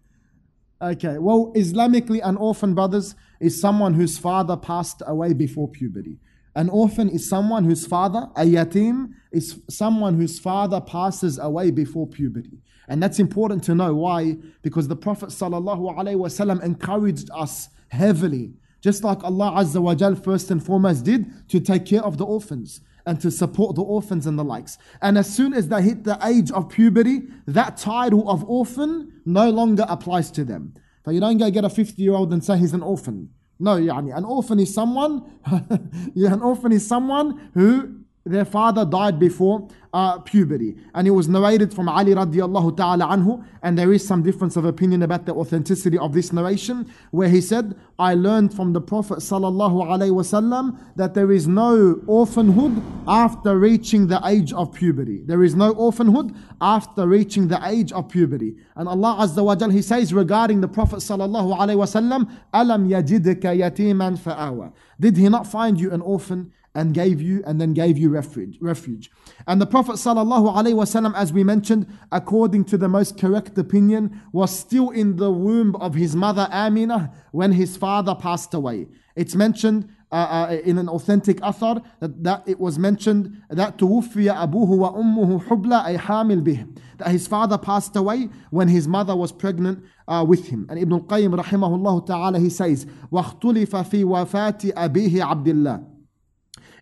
[0.83, 6.19] Okay, well, Islamically, an orphan, brothers, is someone whose father passed away before puberty.
[6.57, 12.07] An orphan is someone whose father, a yatim, is someone whose father passes away before
[12.07, 12.63] puberty.
[12.89, 13.95] And that's important to know.
[13.95, 14.39] Why?
[14.63, 20.65] Because the Prophet ﷺ encouraged us heavily, just like Allah Azza wa Jal first and
[20.65, 24.44] foremost did, to take care of the orphans and to support the orphans and the
[24.44, 24.78] likes.
[25.02, 29.50] And as soon as they hit the age of puberty, that title of orphan no
[29.50, 30.74] longer applies to them.
[31.04, 33.30] So you don't go get a 50 year old and say he's an orphan.
[33.60, 35.40] No, يعني, an orphan is someone,
[36.14, 40.77] yeah, an orphan is someone who their father died before uh, puberty.
[40.95, 43.45] And it was narrated from Ali radiallahu ta'ala anhu.
[43.63, 47.41] And there is some difference of opinion about the authenticity of this narration, where he
[47.41, 53.59] said, I learned from the Prophet sallallahu alaihi wasallam that there is no orphanhood after
[53.59, 55.23] reaching the age of puberty.
[55.25, 58.57] There is no orphanhood after reaching the age of puberty.
[58.77, 63.57] And Allah Azza wa Jal, He says regarding the Prophet sallallahu alaihi wasallam, Alam yajidka
[63.57, 64.73] yatiman fa'awa.
[65.01, 66.53] Did He not find you an orphan?
[66.76, 69.10] and gave you and then gave you refuge refuge
[69.48, 74.22] and the prophet sallallahu alaihi wasallam as we mentioned according to the most correct opinion
[74.34, 79.36] was still in the womb of his mother Amina when his father passed away it's
[79.36, 84.70] mentioned uh, uh, in an authentic athar that, that it was mentioned that توفي أبوه
[84.70, 86.66] وأمه حبلى أي حامل به
[86.98, 90.94] that his father passed away when his mother was pregnant uh, with him and Ibn
[90.94, 95.89] al-Qayyim rahimahullah ta'ala he says واختلف في وفاة أبيه عبد الله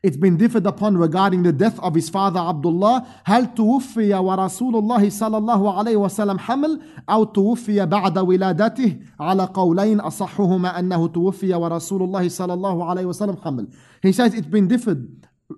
[0.03, 3.07] it's been differed upon regarding the death of his father Abdullah.
[3.25, 9.99] هل توفي ورسول الله صلى الله عليه وسلم حمل أو توفي بعد ولادته على قولين
[9.99, 13.67] أصحهما أنه توفي ورسول الله صلى الله عليه وسلم حمل.
[14.01, 15.07] He says it's been differed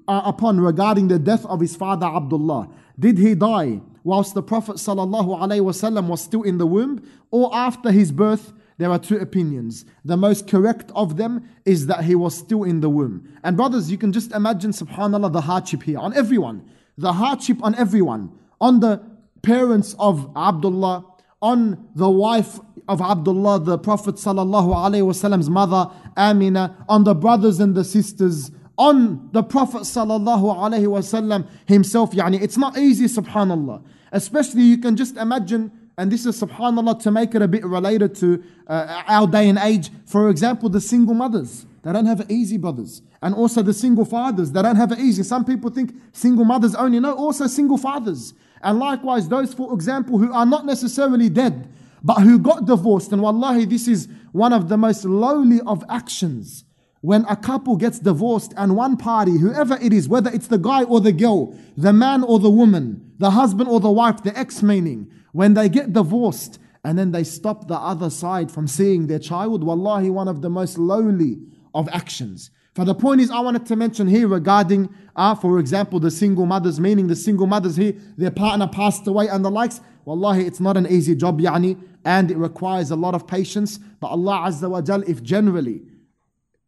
[0.08, 2.70] uh, upon regarding the death of his father Abdullah.
[3.00, 7.02] Did he die whilst the Prophet صلى الله عليه وسلم was still in the womb
[7.32, 8.54] or after his birth?
[8.81, 9.85] there are two opinions.
[10.07, 13.29] The most correct of them is that he was still in the womb.
[13.45, 16.65] And brothers, you can just imagine, subhanAllah, the hardship here on everyone.
[16.97, 18.33] The hardship on everyone.
[18.59, 19.03] On the
[19.43, 21.05] parents of Abdullah,
[21.43, 27.85] on the wife of Abdullah, the Prophet Wasallam's mother, Amina, on the brothers and the
[27.85, 32.13] sisters, on the Prophet Wasallam himself.
[32.13, 33.83] Yani, it's not easy, subhanAllah.
[34.11, 38.15] Especially you can just imagine and this is subhanAllah to make it a bit related
[38.15, 39.91] to uh, our day and age.
[40.07, 41.67] For example, the single mothers.
[41.83, 43.03] They don't have easy, brothers.
[43.21, 44.51] And also the single fathers.
[44.51, 45.23] They don't have it easy.
[45.23, 47.01] Some people think single mothers only.
[47.01, 48.33] No, also single fathers.
[48.63, 51.69] And likewise, those, for example, who are not necessarily dead,
[52.03, 53.13] but who got divorced.
[53.13, 56.65] And wallahi, this is one of the most lowly of actions.
[57.03, 60.85] When a couple gets divorced and one party, whoever it is, whether it's the guy
[60.85, 64.63] or the girl, the man or the woman, the husband or the wife, the ex
[64.63, 69.19] meaning, when they get divorced and then they stop the other side from seeing their
[69.19, 71.39] child, wallahi, one of the most lowly
[71.75, 72.51] of actions.
[72.75, 76.47] For the point is, I wanted to mention here regarding, uh, for example, the single
[76.47, 79.81] mothers, meaning the single mothers here, their partner passed away and the likes.
[80.05, 83.79] Wallahi, it's not an easy job, yani, and it requires a lot of patience.
[83.79, 85.83] But Allah Azza wa Jal, if generally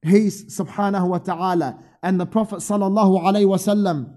[0.02, 4.12] He subhanahu wa ta'ala and the Prophet sallallahu alayhi wa sallam,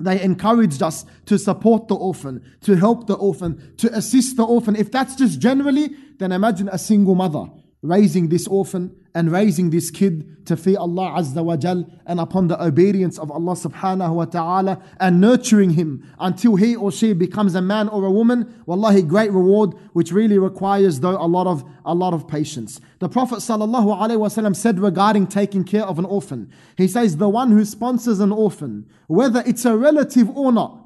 [0.00, 4.74] they encouraged us to support the orphan, to help the orphan, to assist the orphan.
[4.76, 7.46] If that's just generally, then imagine a single mother
[7.82, 12.48] raising this orphan and raising this kid to fear Allah Azza wa Jal and upon
[12.48, 17.54] the obedience of Allah subhanahu wa ta'ala and nurturing him until he or she becomes
[17.54, 18.62] a man or a woman.
[18.66, 22.80] Wallahi, great reward, which really requires though a lot of a lot of patience.
[23.00, 27.28] The Prophet sallallahu alaihi wasallam said regarding taking care of an orphan, he says, the
[27.28, 30.78] one who sponsors an orphan, whether it's a relative or not,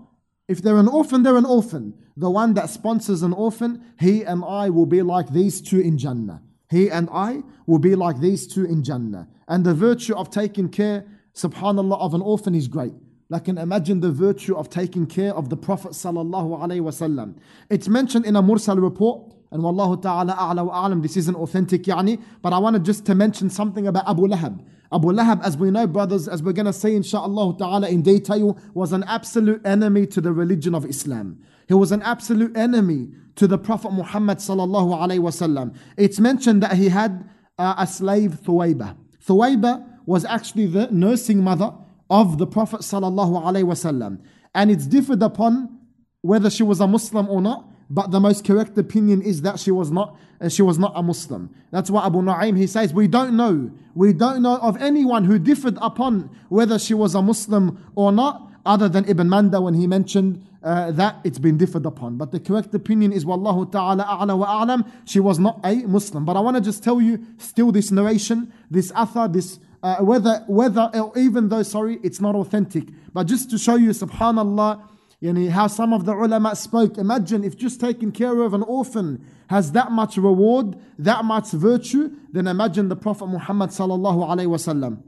[0.48, 1.94] if they're an orphan, they're an orphan.
[2.16, 5.98] The one that sponsors an orphan, he and I will be like these two in
[5.98, 6.40] Jannah.
[6.70, 9.28] He and I will be like these two in Jannah.
[9.48, 12.94] And the virtue of taking care, subhanAllah, of an orphan is great.
[13.28, 17.36] Like can imagine the virtue of taking care of the Prophet sallallahu alaihi wasallam.
[17.70, 21.84] It's mentioned in a Mursal report, and wallahu ta'ala a'la wa a'lam, this isn't authentic
[21.84, 24.64] yani, but I wanted just to mention something about Abu Lahab.
[24.92, 28.56] Abu Lahab, as we know, brothers, as we're going to say inshallah ta'ala in detail,
[28.74, 31.42] was an absolute enemy to the religion of Islam.
[31.66, 35.76] He was an absolute enemy to the Prophet Muhammad sallallahu alaihi wasallam.
[35.96, 38.96] It's mentioned that he had uh, a slave, Thuwayba.
[39.24, 41.72] Thuwayba was actually the nursing mother
[42.10, 44.20] of the Prophet sallallahu alaihi wasallam,
[44.54, 45.78] and it's differed upon
[46.22, 47.68] whether she was a Muslim or not.
[47.88, 51.02] But the most correct opinion is that she was not uh, she was not a
[51.04, 51.54] Muslim.
[51.70, 55.38] That's why Abu Nu'aym he says we don't know we don't know of anyone who
[55.38, 59.86] differed upon whether she was a Muslim or not other than Ibn Manda when he
[59.86, 62.17] mentioned uh, that it's been differed upon.
[62.17, 64.89] But the correct opinion is Wallahu ta'ala a'la wa a'lam.
[65.05, 66.25] She was not a Muslim.
[66.25, 70.43] But I want to just tell you still this narration, this athar, this uh, whether
[70.47, 74.87] whether even though sorry it's not authentic, but just to show you subhanallah
[75.21, 76.97] yani, how some of the ulama spoke.
[76.97, 82.11] Imagine if just taking care of an orphan has that much reward, that much virtue,
[82.31, 85.01] then imagine the Prophet Muhammad sallallahu alaihi wasallam.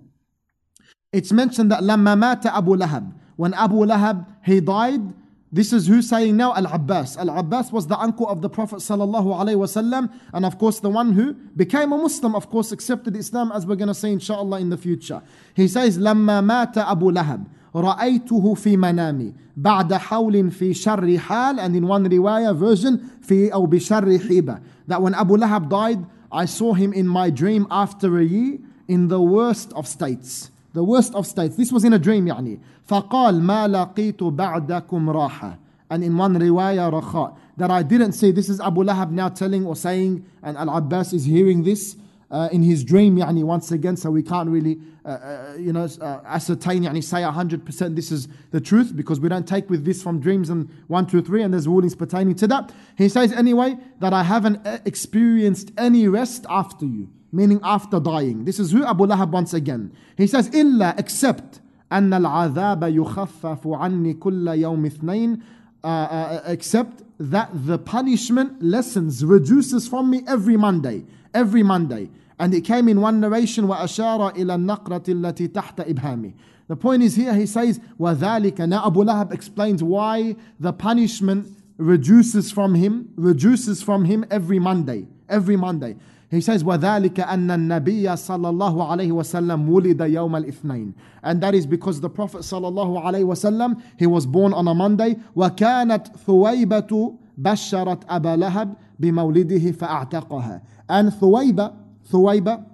[1.11, 5.13] It's mentioned that لما مات Abu Lahab, when Abu Lahab he died,
[5.51, 7.15] this is who saying now Al Abbas.
[7.15, 10.89] Al Abbas was the uncle of the Prophet sallallahu alaihi wasallam, and of course the
[10.89, 14.59] one who became a Muslim, of course accepted Islam, as we're going to say inshallah
[14.59, 15.21] in the future.
[15.53, 17.45] He says, "لما مات أبو لهب
[17.75, 23.65] رأيته في منامي بعد حول في شر حال and in one riwayah version في أو
[23.65, 28.23] بشر حيبة that when Abu Lahab died I saw him in my dream after a
[28.23, 32.27] year in the worst of states the worst of states this was in a dream
[32.27, 35.57] يعني فقال ما لقيت بعدكم راحة
[35.89, 39.65] and in one riwayah رخاء that I didn't say this is Abu Lahab now telling
[39.65, 41.95] or saying and Al-Abbas is hearing this
[42.31, 45.87] uh, in his dream يعني once again so we can't really uh, uh, you know
[46.01, 50.01] uh, ascertain يعني say 100% this is the truth because we don't take with this
[50.01, 53.77] from dreams and 1 2 3 and there's rulings pertaining to that he says anyway
[53.99, 58.85] that I haven't uh, experienced any rest after you meaning after dying this is who
[58.85, 65.39] Abu Lahab once again he says إلا except أن العذاب يخفف عني كل يوم اثنين
[65.83, 72.09] uh, uh, except that the punishment lessens, reduces from me every Monday, every Monday.
[72.39, 76.33] And it came in one narration, وَأَشَارَ إِلَى النَّقْرَةِ الَّتِي تَحْتَ إِبْهَامِ
[76.67, 81.47] The point is here, he says, وَذَلِكَ Now Abu Lahab explains why the punishment
[81.77, 85.97] reduces from him, reduces from him every Monday, every Monday.
[86.30, 91.66] He says, وَذَلِكَ أَنَّ النَّبِيَّ صَلَّى اللَّهُ عَلَيْهِ وَسَلَّمْ وُلِدَ يَوْمَ الْإِثْنَيْنِ And that is
[91.66, 95.16] because the Prophet صلى الله عليه وسلم, he was born on a Monday.
[95.34, 100.60] وَكَانَتْ ثُوَيْبَةُ بَشَّرَتْ أَبَا لَهَبْ بِمَوْلِدِهِ فَأَعْتَقَهَا
[100.90, 101.74] And Thuwayba,
[102.10, 102.64] Thuwayba,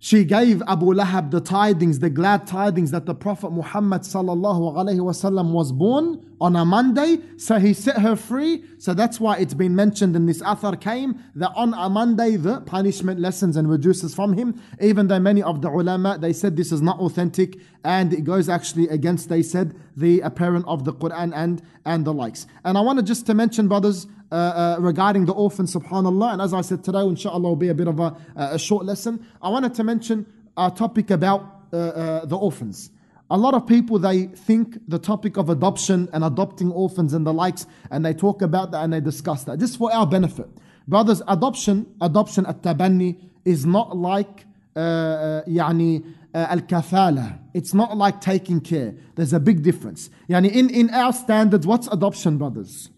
[0.00, 5.00] she gave Abu Lahab the tidings, the glad tidings that the Prophet Muhammad sallallahu alaihi
[5.00, 8.62] wasallam was born on a Monday, so he set her free.
[8.78, 12.60] So that's why it's been mentioned in this athar came that on a Monday the
[12.60, 14.60] punishment lessens and reduces from him.
[14.80, 18.48] Even though many of the ulama they said this is not authentic and it goes
[18.48, 22.46] actually against they said the apparent of the Quran and and the likes.
[22.64, 26.34] And I wanted just to mention, brothers, uh, uh, regarding the orphan, subhanallah.
[26.34, 29.26] And as I said today, inshallah, will be a bit of a, a short lesson.
[29.40, 30.26] I wanted to mention
[30.56, 32.90] a topic about uh, uh, the orphans.
[33.29, 37.33] A lot of people they think the topic of adoption and adopting orphans and the
[37.33, 40.47] likes, and they talk about that and they discuss that just for our benefit.
[40.87, 44.45] Brothers, adoption, adoption at tabani is not like
[44.75, 47.39] uh, uh يعني uh, al-kafala.
[47.53, 48.95] It's not like taking care.
[49.15, 50.09] There's a big difference.
[50.29, 52.89] Yani in, in our standards, what's adoption, brothers?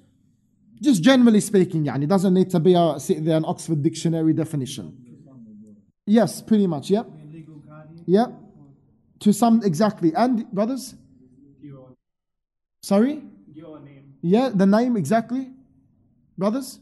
[0.81, 4.97] Just generally speaking, yani doesn't need to be a sit there an Oxford Dictionary definition.
[6.05, 6.89] Yes, pretty much.
[6.89, 7.03] Yeah.
[8.05, 8.27] Yeah.
[9.20, 10.12] To some, exactly.
[10.14, 10.94] And, brothers?
[11.60, 11.94] Your
[12.82, 13.22] Sorry?
[13.52, 14.14] Your name.
[14.22, 15.50] Yeah, the name, exactly.
[16.38, 16.80] Brothers?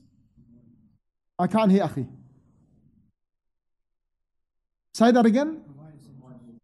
[1.39, 2.09] I can't hear Akhi.
[4.95, 5.63] Say that again?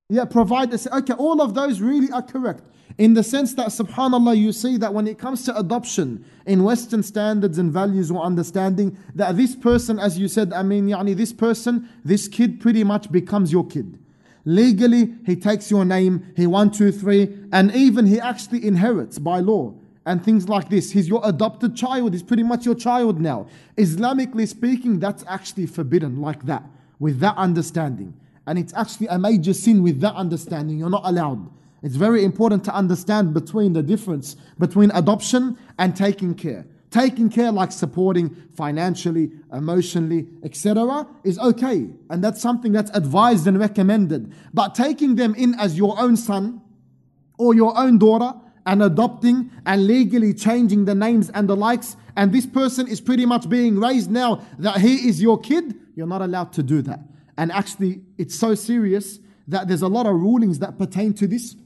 [0.09, 0.87] Yeah, provide this.
[0.87, 2.63] Okay, all of those really are correct.
[2.99, 7.03] In the sense that, subhanAllah, you see that when it comes to adoption in Western
[7.03, 11.33] standards and values or understanding, that this person, as you said, I mean, yani, this
[11.33, 13.99] person, this kid pretty much becomes your kid.
[14.45, 19.41] Legally, he takes your name, he one, two, three, and even he actually inherits by
[19.41, 19.73] law
[20.07, 20.91] and things like this.
[20.91, 23.47] He's your adopted child, he's pretty much your child now.
[23.77, 26.63] Islamically speaking, that's actually forbidden like that,
[26.99, 28.15] with that understanding.
[28.47, 30.79] And it's actually a major sin with that understanding.
[30.79, 31.51] You're not allowed.
[31.83, 36.67] It's very important to understand between the difference between adoption and taking care.
[36.95, 41.89] Taking care, like supporting financially, emotionally, etc., is okay.
[42.09, 44.33] And that's something that's advised and recommended.
[44.53, 46.63] But taking them in as your own son
[47.37, 48.33] or your own daughter
[48.65, 53.27] and adopting and legally changing the names and the likes, and this person is pretty
[53.27, 57.01] much being raised now that he is your kid, you're not allowed to do that.
[57.37, 59.19] And actually, it's so serious
[59.49, 61.57] that there's a lot of rulings that pertain to this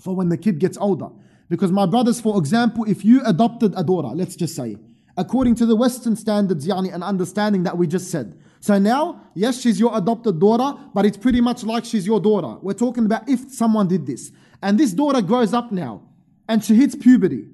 [0.00, 1.08] for when the kid gets older.
[1.48, 4.76] Because my brothers, for example, if you adopted a daughter, let's just say,
[5.16, 8.38] according to the Western standards, yani, and understanding that we just said.
[8.60, 12.58] So now, yes, she's your adopted daughter, but it's pretty much like she's your daughter.
[12.62, 14.32] We're talking about if someone did this.
[14.62, 16.02] And this daughter grows up now,
[16.48, 17.46] and she hits puberty.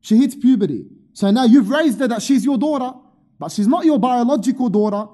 [0.00, 0.86] She hits puberty.
[1.12, 2.96] So now you've raised her that she's your daughter,
[3.38, 5.06] but she's not your biological daughter.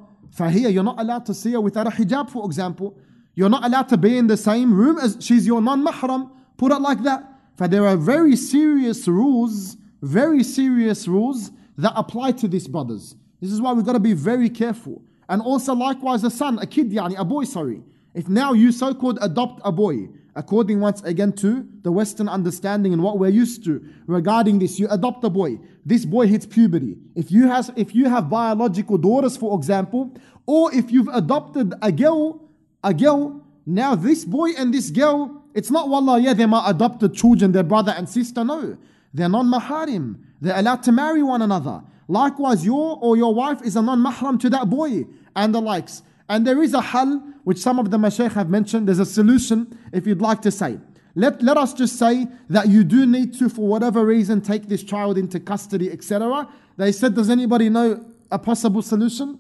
[0.51, 2.99] Here, you're not allowed to see her without a hijab, for example.
[3.35, 6.31] You're not allowed to be in the same room as she's your non-mahram.
[6.57, 7.25] Put it like that.
[7.57, 13.17] For there are very serious rules, very serious rules that apply to these brothers.
[13.41, 15.03] This is why we've got to be very careful.
[15.29, 17.83] And also likewise a son, a kid, yani, a boy, sorry.
[18.13, 23.03] If now you so-called adopt a boy, according once again to the Western understanding and
[23.03, 25.59] what we're used to regarding this, you adopt a boy.
[25.87, 26.97] This boy hits puberty.
[27.15, 30.13] If you has if you have biological daughters, for example,
[30.47, 32.49] or if you've adopted a girl,
[32.83, 37.15] a girl, now this boy and this girl it's not wallah, yeah, they're my adopted
[37.15, 38.45] children, their brother and sister.
[38.45, 38.77] No,
[39.13, 40.17] they're non maharim.
[40.41, 41.83] They're allowed to marry one another.
[42.09, 46.03] Likewise, your or your wife is a non mahram to that boy and the likes.
[46.29, 48.89] And there is a hal, which some of the mashaykh have mentioned.
[48.89, 50.79] There's a solution, if you'd like to say.
[51.15, 54.83] Let, let us just say that you do need to, for whatever reason, take this
[54.83, 56.49] child into custody, etc.
[56.77, 59.39] They said, Does anybody know a possible solution?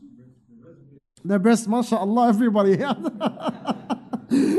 [1.24, 2.94] The breast, mashallah, everybody here.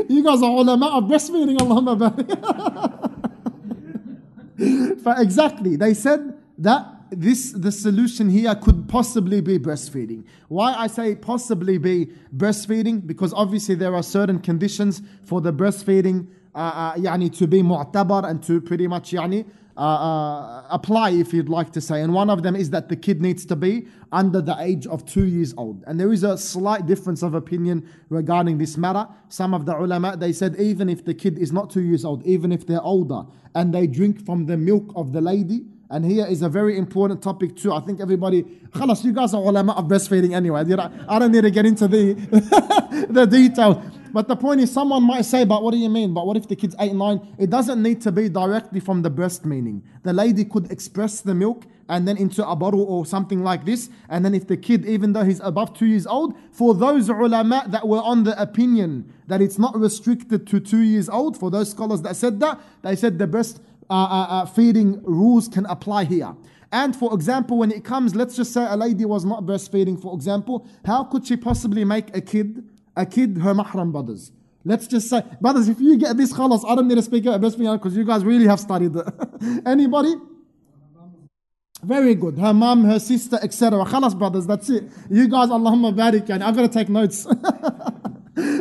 [0.08, 2.28] you guys are ulama of breastfeeding, Allahumma barik.
[5.02, 10.24] but exactly, they said that this the solution here could possibly be breastfeeding.
[10.48, 12.06] Why I say possibly be
[12.36, 17.62] breastfeeding because obviously there are certain conditions for the breastfeeding uh, uh, yani to be
[17.62, 19.44] mu'tabar and to pretty much yani
[19.76, 22.00] uh, uh, apply, if you'd like to say.
[22.00, 25.04] And one of them is that the kid needs to be under the age of
[25.04, 25.84] two years old.
[25.86, 29.06] And there is a slight difference of opinion regarding this matter.
[29.28, 32.24] Some of the ulama, they said even if the kid is not two years old,
[32.24, 33.24] even if they're older,
[33.54, 37.22] and they drink from the milk of the lady, and here is a very important
[37.22, 37.72] topic too.
[37.72, 40.60] I think everybody, you guys are ulama of breastfeeding anyway.
[41.08, 42.14] I don't need to get into the,
[43.10, 43.76] the details.
[44.16, 46.14] But the point is, someone might say, but what do you mean?
[46.14, 47.34] But what if the kid's 8, 9?
[47.36, 49.82] It doesn't need to be directly from the breast meaning.
[50.04, 53.90] The lady could express the milk and then into a bottle or something like this.
[54.08, 57.66] And then if the kid, even though he's above 2 years old, for those ulama
[57.68, 61.72] that were on the opinion that it's not restricted to 2 years old, for those
[61.72, 63.60] scholars that said that, they said the breast
[63.90, 66.34] uh, uh, uh, feeding rules can apply here.
[66.72, 70.14] And for example, when it comes, let's just say a lady was not breastfeeding, for
[70.14, 72.66] example, how could she possibly make a kid
[72.96, 74.32] a kid her mahram brothers.
[74.64, 77.74] Let's just say, brothers, if you get this khalas, I don't need to speak breastfeeding
[77.74, 78.96] because you guys really have studied.
[79.66, 80.14] Anybody?
[81.84, 82.36] Very good.
[82.36, 83.84] Her mom, her sister, etc.
[83.84, 84.84] Khalas, brothers, that's it.
[85.08, 87.28] You guys, Allahumma barik, yani, I've got to take notes.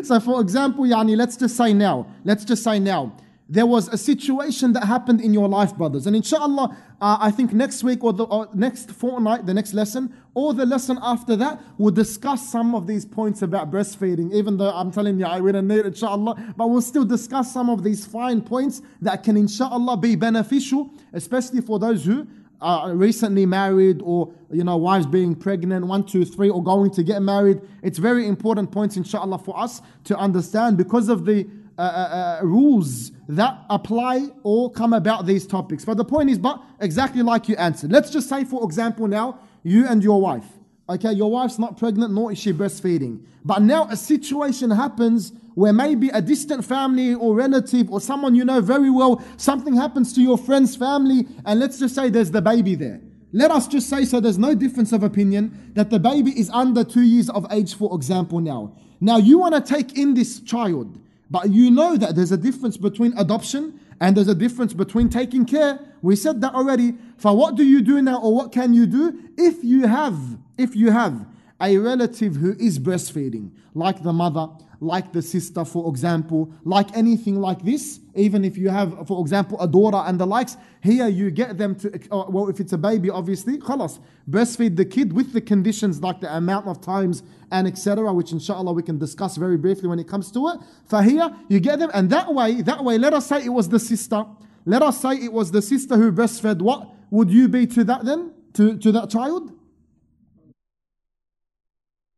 [0.08, 3.16] so, for example, yani, let's just say now, let's just say now,
[3.48, 6.08] there was a situation that happened in your life, brothers.
[6.08, 10.14] And inshallah, uh, I think next week or the or next fortnight, the next lesson,
[10.36, 14.32] or the lesson after that, we'll discuss some of these points about breastfeeding.
[14.34, 17.70] Even though I'm telling you, I will not need inshallah, but we'll still discuss some
[17.70, 22.28] of these fine points that can, inshallah, be beneficial, especially for those who
[22.62, 27.04] are recently married or you know wives being pregnant one two three or going to
[27.04, 31.46] get married it's very important points inshallah for us to understand because of the
[31.78, 35.84] uh, uh, uh, rules that apply or come about these topics.
[35.84, 37.92] But the point is, but exactly like you answered.
[37.92, 40.46] Let's just say, for example, now you and your wife.
[40.88, 43.26] Okay, your wife's not pregnant, nor is she breastfeeding.
[43.44, 48.46] But now a situation happens where maybe a distant family or relative or someone you
[48.46, 52.42] know very well, something happens to your friend's family, and let's just say there's the
[52.42, 53.02] baby there.
[53.34, 56.84] Let us just say so there's no difference of opinion that the baby is under
[56.84, 58.74] two years of age, for example, now.
[59.02, 61.00] Now you want to take in this child.
[61.32, 65.46] But you know that there's a difference between adoption and there's a difference between taking
[65.46, 65.80] care.
[66.02, 66.96] We said that already.
[67.18, 70.20] For what do you do now or what can you do if you have
[70.58, 71.26] if you have
[71.62, 74.48] a relative who is breastfeeding like the mother
[74.80, 79.60] like the sister, for example, like anything like this, even if you have, for example,
[79.62, 82.78] a daughter and the likes, here you get them to, uh, well, if it's a
[82.78, 84.00] baby, obviously, khalas,
[84.30, 88.74] breastfeed the kid with the conditions like the amount of times and etc., which inshallah
[88.74, 90.60] we can discuss very briefly when it comes to it.
[90.86, 93.70] For here, you get them, and that way, that way, let us say it was
[93.70, 94.26] the sister.
[94.66, 96.62] Let us say it was the sister who breastfed.
[96.62, 98.34] What would you be to that then?
[98.54, 99.52] To, to that child?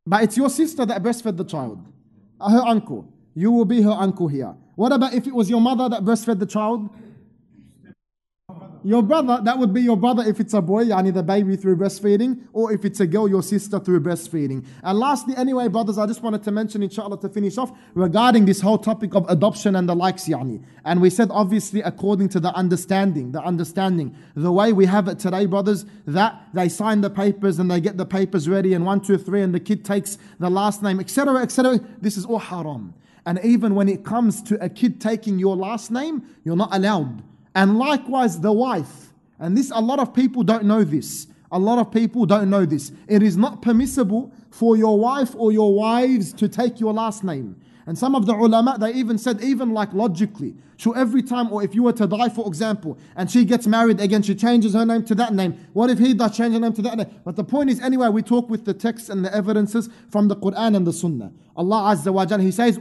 [0.05, 1.83] But it's your sister that breastfed the child
[2.39, 3.11] her uncle.
[3.35, 4.55] You will be her uncle here.
[4.75, 6.89] What about if it was your mother that breastfed the child?
[8.87, 11.75] Your brother, that would be your brother if it's a boy, yani the baby through
[11.75, 14.65] breastfeeding, or if it's a girl, your sister through breastfeeding.
[14.81, 18.61] And lastly, anyway, brothers, I just wanted to mention, inshallah, to finish off, regarding this
[18.61, 20.63] whole topic of adoption and the likes, yani.
[20.85, 25.19] And we said, obviously, according to the understanding, the understanding, the way we have it
[25.19, 29.01] today, brothers, that they sign the papers and they get the papers ready, and one,
[29.01, 31.77] two, three, and the kid takes the last name, etc., etc.
[31.99, 32.93] This is all haram.
[33.25, 37.21] And even when it comes to a kid taking your last name, you're not allowed
[37.57, 39.11] and likewise the wife.
[39.39, 41.25] And this, a lot of people don't know this.
[41.51, 42.91] A lot of people don't know this.
[43.07, 47.59] It is not permissible for your wife or your wives to take your last name.
[47.87, 51.63] And some of the ulama, they even said, even like logically, so every time, or
[51.63, 54.85] if you were to die, for example, and she gets married again, she changes her
[54.85, 55.57] name to that name.
[55.73, 57.07] What if he does change her name to that name?
[57.25, 60.35] But the point is, anyway, we talk with the texts and the evidences from the
[60.35, 61.31] Quran and the Sunnah.
[61.55, 62.77] Allah Azza wa Jal, He says,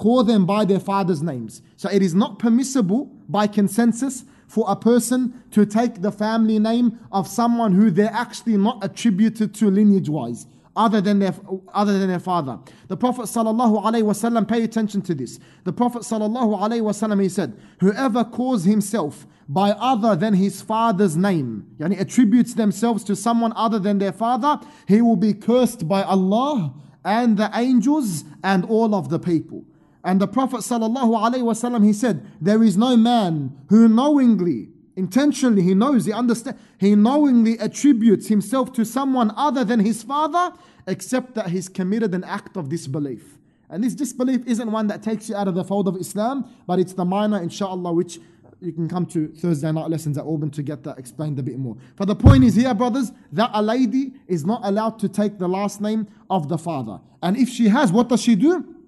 [0.00, 1.62] call them by their father's names.
[1.76, 6.98] So it is not permissible by consensus for a person to take the family name
[7.12, 10.46] of someone who they're actually not attributed to lineage wise.
[10.76, 11.34] Other than their
[11.74, 12.58] other than their father.
[12.86, 15.40] The Prophet wasallam, pay attention to this.
[15.64, 22.00] The Prophet wasallam, he said, "Whoever calls himself by other than his father's name, yani
[22.00, 26.72] attributes themselves to someone other than their father, he will be cursed by Allah
[27.04, 29.64] and the angels and all of the people."
[30.04, 36.06] And the Prophet ﷺ, he said, There is no man who knowingly, intentionally, he knows,
[36.06, 41.68] he understands, he knowingly attributes himself to someone other than his father, except that he's
[41.68, 43.38] committed an act of disbelief.
[43.68, 46.78] And this disbelief isn't one that takes you out of the fold of Islam, but
[46.78, 48.18] it's the minor, inshallah, which
[48.60, 51.58] you can come to Thursday night lessons at Auburn to get that explained a bit
[51.58, 51.76] more.
[51.96, 55.48] But the point is here, brothers, that a lady is not allowed to take the
[55.48, 57.00] last name of the father.
[57.22, 58.79] And if she has, what does she do?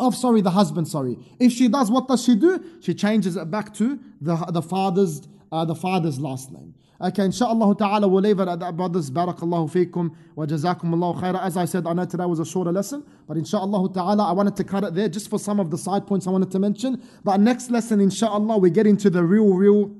[0.00, 1.18] Of sorry the husband sorry.
[1.38, 2.64] If she does what does she do?
[2.80, 5.22] She changes it back to the, the father's
[5.52, 6.74] uh, the father's last name.
[7.02, 9.10] Okay inshallah ta'ala we'll leave it at that brothers.
[9.10, 12.72] Barakallahu feekum wa jazakum Allah khaira as I said I know today was a shorter
[12.72, 15.78] lesson but inshallah ta'ala I wanted to cut it there just for some of the
[15.78, 17.02] side points I wanted to mention.
[17.22, 19.94] But next lesson inshallah we get into the real real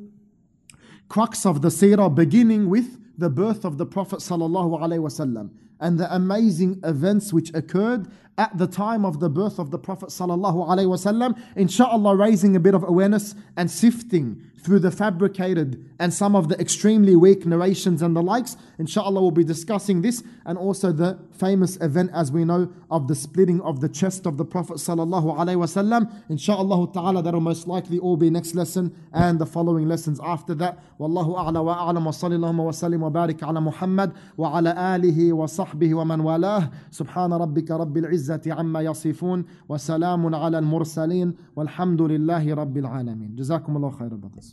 [1.09, 5.51] crux of the seerah beginning with the birth of the Prophet sallallahu alaihi wasallam
[5.81, 8.09] and the amazing events which occurred
[8.39, 11.39] at the time of the birth of the Prophet sallallahu alaihi wasallam.
[11.57, 16.60] Inshallah, raising a bit of awareness and sifting through the fabricated and some of the
[16.60, 18.58] extremely weak narrations and the likes.
[18.80, 23.16] Inshallah, we'll be discussing this and also the famous event, as we know, of the
[23.16, 26.12] splitting of the chest of the Prophet sallallahu alaihi wasallam.
[26.30, 30.80] Inshallah ta'ala, that'll most likely all be next lesson and the following lessons after that.
[30.99, 35.32] Wallahu a'la wa a'lam wa sallallahu wa sallim wa barik ala Muhammad wa ala alihi
[35.32, 36.72] wa sahbihi wa man walah.
[36.91, 43.78] Subhana rabbika rabbil izzah العزة عما يصفون وسلام على المرسلين والحمد لله رب العالمين جزاكم
[43.78, 44.49] الله خير brothers